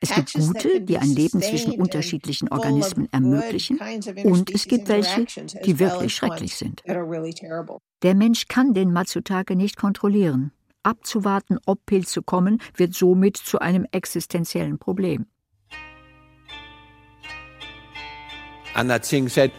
[0.00, 3.78] Es gibt gute, die ein Leben zwischen unterschiedlichen Organismen ermöglichen,
[4.24, 5.26] und es gibt welche,
[5.66, 6.82] die wirklich schrecklich sind.
[8.02, 10.50] Der Mensch kann den Matsutake nicht kontrollieren.
[10.82, 15.26] Abzuwarten, ob Pilze kommen, wird somit zu einem existenziellen Problem.
[18.72, 19.52] Anna Tsing said,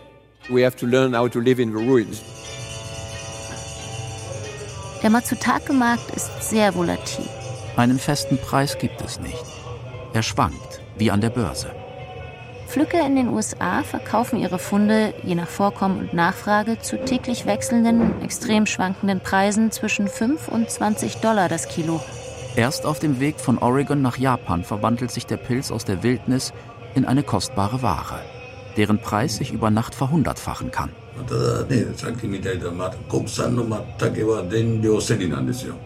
[0.50, 2.41] we have to learn how to live in the ruins.
[5.04, 7.26] Der Matsutake-Markt ist sehr volatil.
[7.76, 9.46] Einen festen Preis gibt es nicht.
[10.14, 11.72] Er schwankt, wie an der Börse.
[12.68, 18.22] Pflücker in den USA verkaufen ihre Funde je nach Vorkommen und Nachfrage zu täglich wechselnden,
[18.22, 22.02] extrem schwankenden Preisen zwischen 5 und 20 Dollar das Kilo.
[22.56, 26.54] Erst auf dem Weg von Oregon nach Japan verwandelt sich der Pilz aus der Wildnis
[26.96, 28.20] in eine kostbare Ware
[28.78, 30.90] deren Preis sich über Nacht verhundertfachen kann.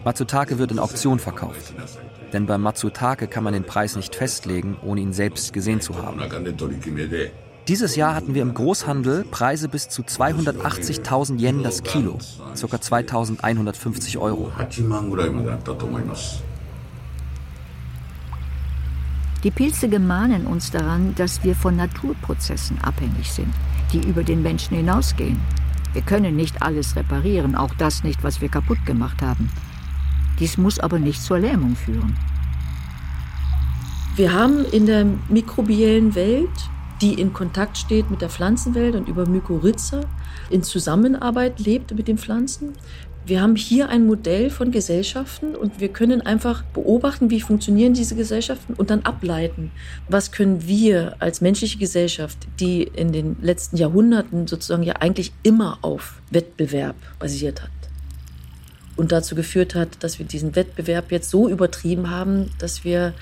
[0.04, 1.74] Matsutake wird in Auktion verkauft.
[2.32, 6.20] Denn beim Matsutake kann man den Preis nicht festlegen, ohne ihn selbst gesehen zu haben.
[7.68, 12.18] Dieses Jahr hatten wir im Großhandel Preise bis zu 280.000 Yen das Kilo,
[12.54, 12.76] ca.
[12.76, 14.52] 2.150 Euro.
[19.42, 23.52] Die Pilze gemahnen uns daran, dass wir von Naturprozessen abhängig sind,
[23.92, 25.40] die über den Menschen hinausgehen.
[25.92, 29.48] Wir können nicht alles reparieren, auch das nicht, was wir kaputt gemacht haben.
[30.38, 32.16] Dies muss aber nicht zur Lähmung führen.
[34.16, 36.50] Wir haben in der mikrobiellen Welt,
[37.00, 40.00] die in Kontakt steht mit der Pflanzenwelt und über Mykorrhiza
[40.50, 42.72] in Zusammenarbeit lebt mit den Pflanzen,
[43.26, 48.14] wir haben hier ein Modell von Gesellschaften und wir können einfach beobachten, wie funktionieren diese
[48.14, 49.72] Gesellschaften und dann ableiten,
[50.08, 55.78] was können wir als menschliche Gesellschaft, die in den letzten Jahrhunderten sozusagen ja eigentlich immer
[55.82, 57.70] auf Wettbewerb basiert hat
[58.96, 63.12] und dazu geführt hat, dass wir diesen Wettbewerb jetzt so übertrieben haben, dass wir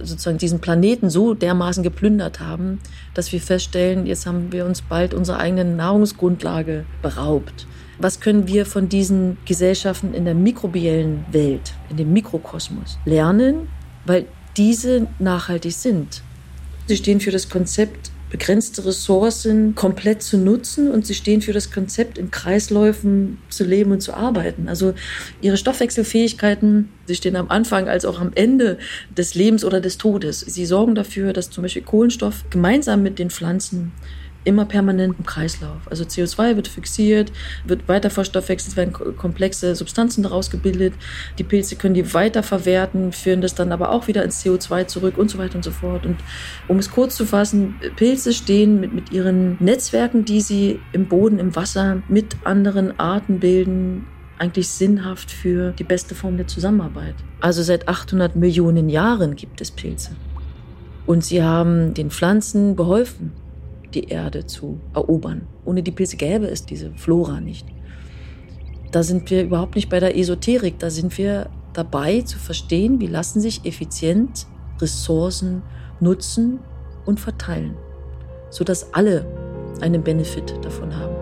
[0.00, 2.80] sozusagen diesen Planeten so dermaßen geplündert haben,
[3.14, 7.66] dass wir feststellen, jetzt haben wir uns bald unserer eigenen Nahrungsgrundlage beraubt.
[8.00, 13.68] Was können wir von diesen Gesellschaften in der mikrobiellen Welt, in dem Mikrokosmos lernen,
[14.04, 14.26] weil
[14.56, 16.22] diese nachhaltig sind?
[16.86, 21.72] Sie stehen für das Konzept, begrenzte Ressourcen komplett zu nutzen und sie stehen für das
[21.72, 24.68] Konzept, in Kreisläufen zu leben und zu arbeiten.
[24.68, 24.94] Also
[25.40, 28.78] ihre Stoffwechselfähigkeiten, sie stehen am Anfang als auch am Ende
[29.16, 30.40] des Lebens oder des Todes.
[30.40, 33.90] Sie sorgen dafür, dass zum Beispiel Kohlenstoff gemeinsam mit den Pflanzen
[34.44, 35.80] immer permanent im Kreislauf.
[35.90, 37.32] Also CO2 wird fixiert,
[37.64, 40.94] wird weiter verstoffwechselt, werden komplexe Substanzen daraus gebildet.
[41.38, 45.18] Die Pilze können die weiter verwerten, führen das dann aber auch wieder ins CO2 zurück
[45.18, 46.06] und so weiter und so fort.
[46.06, 46.16] Und
[46.66, 51.38] um es kurz zu fassen, Pilze stehen mit, mit ihren Netzwerken, die sie im Boden,
[51.38, 54.06] im Wasser mit anderen Arten bilden,
[54.38, 57.16] eigentlich sinnhaft für die beste Form der Zusammenarbeit.
[57.40, 60.12] Also seit 800 Millionen Jahren gibt es Pilze.
[61.06, 63.32] Und sie haben den Pflanzen geholfen,
[63.94, 65.46] die Erde zu erobern.
[65.64, 67.66] Ohne die Pilze gäbe es diese Flora nicht.
[68.90, 73.06] Da sind wir überhaupt nicht bei der Esoterik, da sind wir dabei zu verstehen, wie
[73.06, 74.46] lassen sich effizient
[74.80, 75.62] Ressourcen
[76.00, 76.60] nutzen
[77.04, 77.76] und verteilen,
[78.50, 79.26] sodass alle
[79.80, 81.14] einen Benefit davon haben.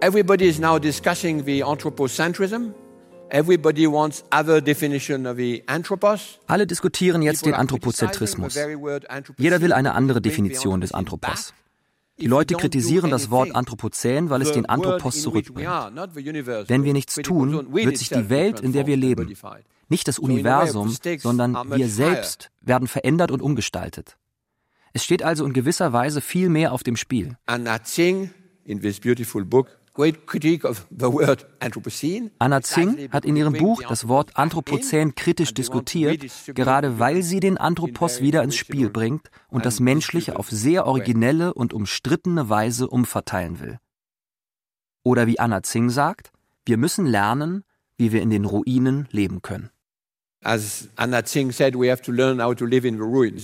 [0.00, 2.72] Everybody is now discussing the anthropocentrism.
[6.46, 8.54] Alle diskutieren jetzt den Anthropozentrismus.
[9.36, 11.54] Jeder will eine andere Definition des Anthropos.
[12.20, 15.68] Die Leute kritisieren das Wort Anthropozän, weil es den Anthropos zurückbringt.
[15.68, 19.32] Wenn wir nichts tun, wird sich die Welt, in der wir leben,
[19.88, 24.16] nicht das Universum, sondern wir selbst werden verändert und umgestaltet.
[24.92, 27.36] Es steht also in gewisser Weise viel mehr auf dem Spiel.
[27.46, 28.30] And I think
[28.64, 29.77] in this beautiful book
[32.38, 36.24] Anna Zing hat in ihrem Buch das Wort Anthropozän kritisch diskutiert,
[36.54, 41.52] gerade weil sie den Anthropos wieder ins Spiel bringt und das Menschliche auf sehr originelle
[41.52, 43.78] und umstrittene Weise umverteilen will.
[45.02, 46.30] Oder wie Anna Zing sagt,
[46.64, 47.64] wir müssen lernen,
[47.96, 49.70] wie wir in den Ruinen leben können.
[50.44, 53.42] As Anna Zing said, we have to learn how to live in the ruins.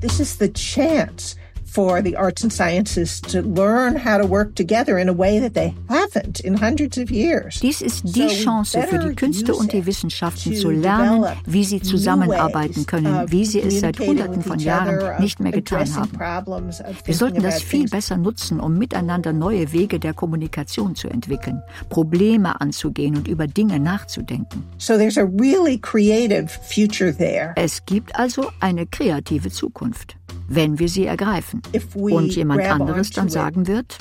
[0.00, 1.34] This is the chance
[1.74, 5.54] for the arts and sciences to learn how to work together in a way that
[5.54, 7.58] they haven't in hundreds of years.
[7.60, 12.86] Dies ist die Chance für die Künste und die Wissenschaften zu lernen, wie sie zusammenarbeiten
[12.86, 16.70] können, wie sie es seit Hunderten von Jahren nicht mehr getan haben.
[17.04, 22.60] Wir sollten das viel besser nutzen, um miteinander neue Wege der Kommunikation zu entwickeln, Probleme
[22.60, 24.64] anzugehen und über Dinge nachzudenken.
[24.78, 27.52] So there's a really creative future there.
[27.56, 30.16] Es gibt also eine kreative Zukunft
[30.48, 31.62] wenn wir sie ergreifen.
[31.92, 33.98] Und jemand anderes dann sagen wird,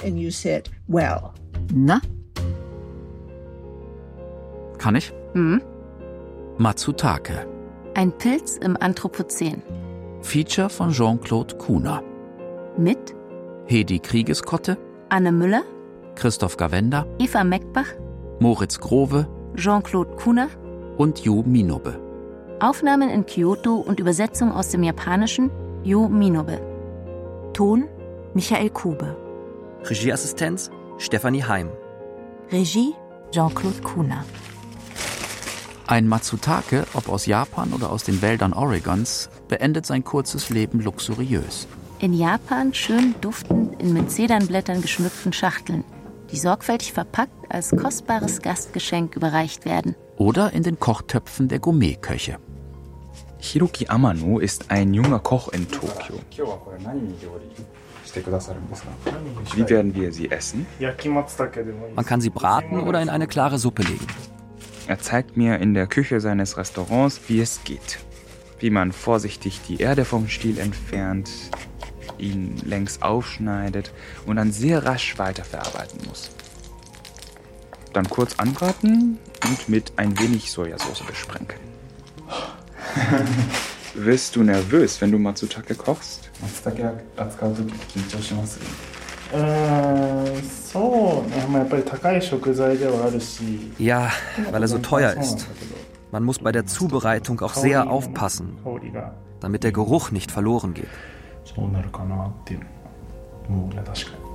[1.73, 2.01] na?
[4.77, 5.13] Kann ich?
[5.33, 5.61] Hm?
[6.57, 7.47] Matsutake.
[7.95, 9.61] Ein Pilz im Anthropozän.
[10.21, 12.03] Feature von Jean-Claude Kuhner.
[12.77, 13.15] Mit
[13.65, 14.77] Hedi Kriegeskotte,
[15.09, 15.63] Anne Müller,
[16.15, 17.87] Christoph Gawenda, Eva Meckbach,
[18.39, 20.49] Moritz Grove, Jean-Claude Kuhner
[20.97, 21.99] und Yu Minobe.
[22.59, 25.49] Aufnahmen in Kyoto und Übersetzung aus dem Japanischen
[25.83, 26.61] Jo Minobe.
[27.53, 27.89] Ton
[28.33, 29.17] Michael Kube.
[29.83, 31.69] Regieassistenz Stefanie Heim.
[32.53, 32.93] Regie
[33.31, 34.23] Jean-Claude Kuhner.
[35.85, 41.67] Ein Matsutake, ob aus Japan oder aus den Wäldern Oregons, beendet sein kurzes Leben luxuriös.
[41.99, 45.83] In Japan schön duftend in mit Zedernblättern geschmückten Schachteln,
[46.31, 49.95] die sorgfältig verpackt als kostbares Gastgeschenk überreicht werden.
[50.15, 52.37] Oder in den Kochtöpfen der Gourmetköche.
[53.43, 56.17] Hiroki Amano ist ein junger Koch in Tokio.
[59.53, 60.65] Wie werden wir sie essen?
[61.93, 64.07] Man kann sie braten oder in eine klare Suppe legen.
[64.87, 67.99] Er zeigt mir in der Küche seines Restaurants, wie es geht.
[68.59, 71.29] Wie man vorsichtig die Erde vom Stiel entfernt,
[72.17, 73.91] ihn längs aufschneidet
[74.25, 76.31] und dann sehr rasch weiterverarbeiten muss.
[77.91, 81.72] Dann kurz anbraten und mit ein wenig Sojasauce besprenkeln.
[83.94, 86.30] Wirst du nervös, wenn du Matsutake kochst?
[86.40, 88.60] Matsutake 扱う時緊張します
[89.32, 94.10] うーんそうね、まあ、やっぱり高い食材ではあるし Ja,
[94.52, 95.46] weil er so teuer ist.
[96.12, 98.56] Man muss bei der Zubereitung auch sehr aufpassen,
[99.40, 100.88] damit der Geruch nicht verloren geht.
[101.44, 102.60] そうなるかなっていう
[103.48, 104.28] 思うね確かに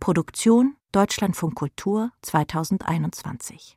[0.00, 3.76] Produktion Deutschlandfunk Kultur 2021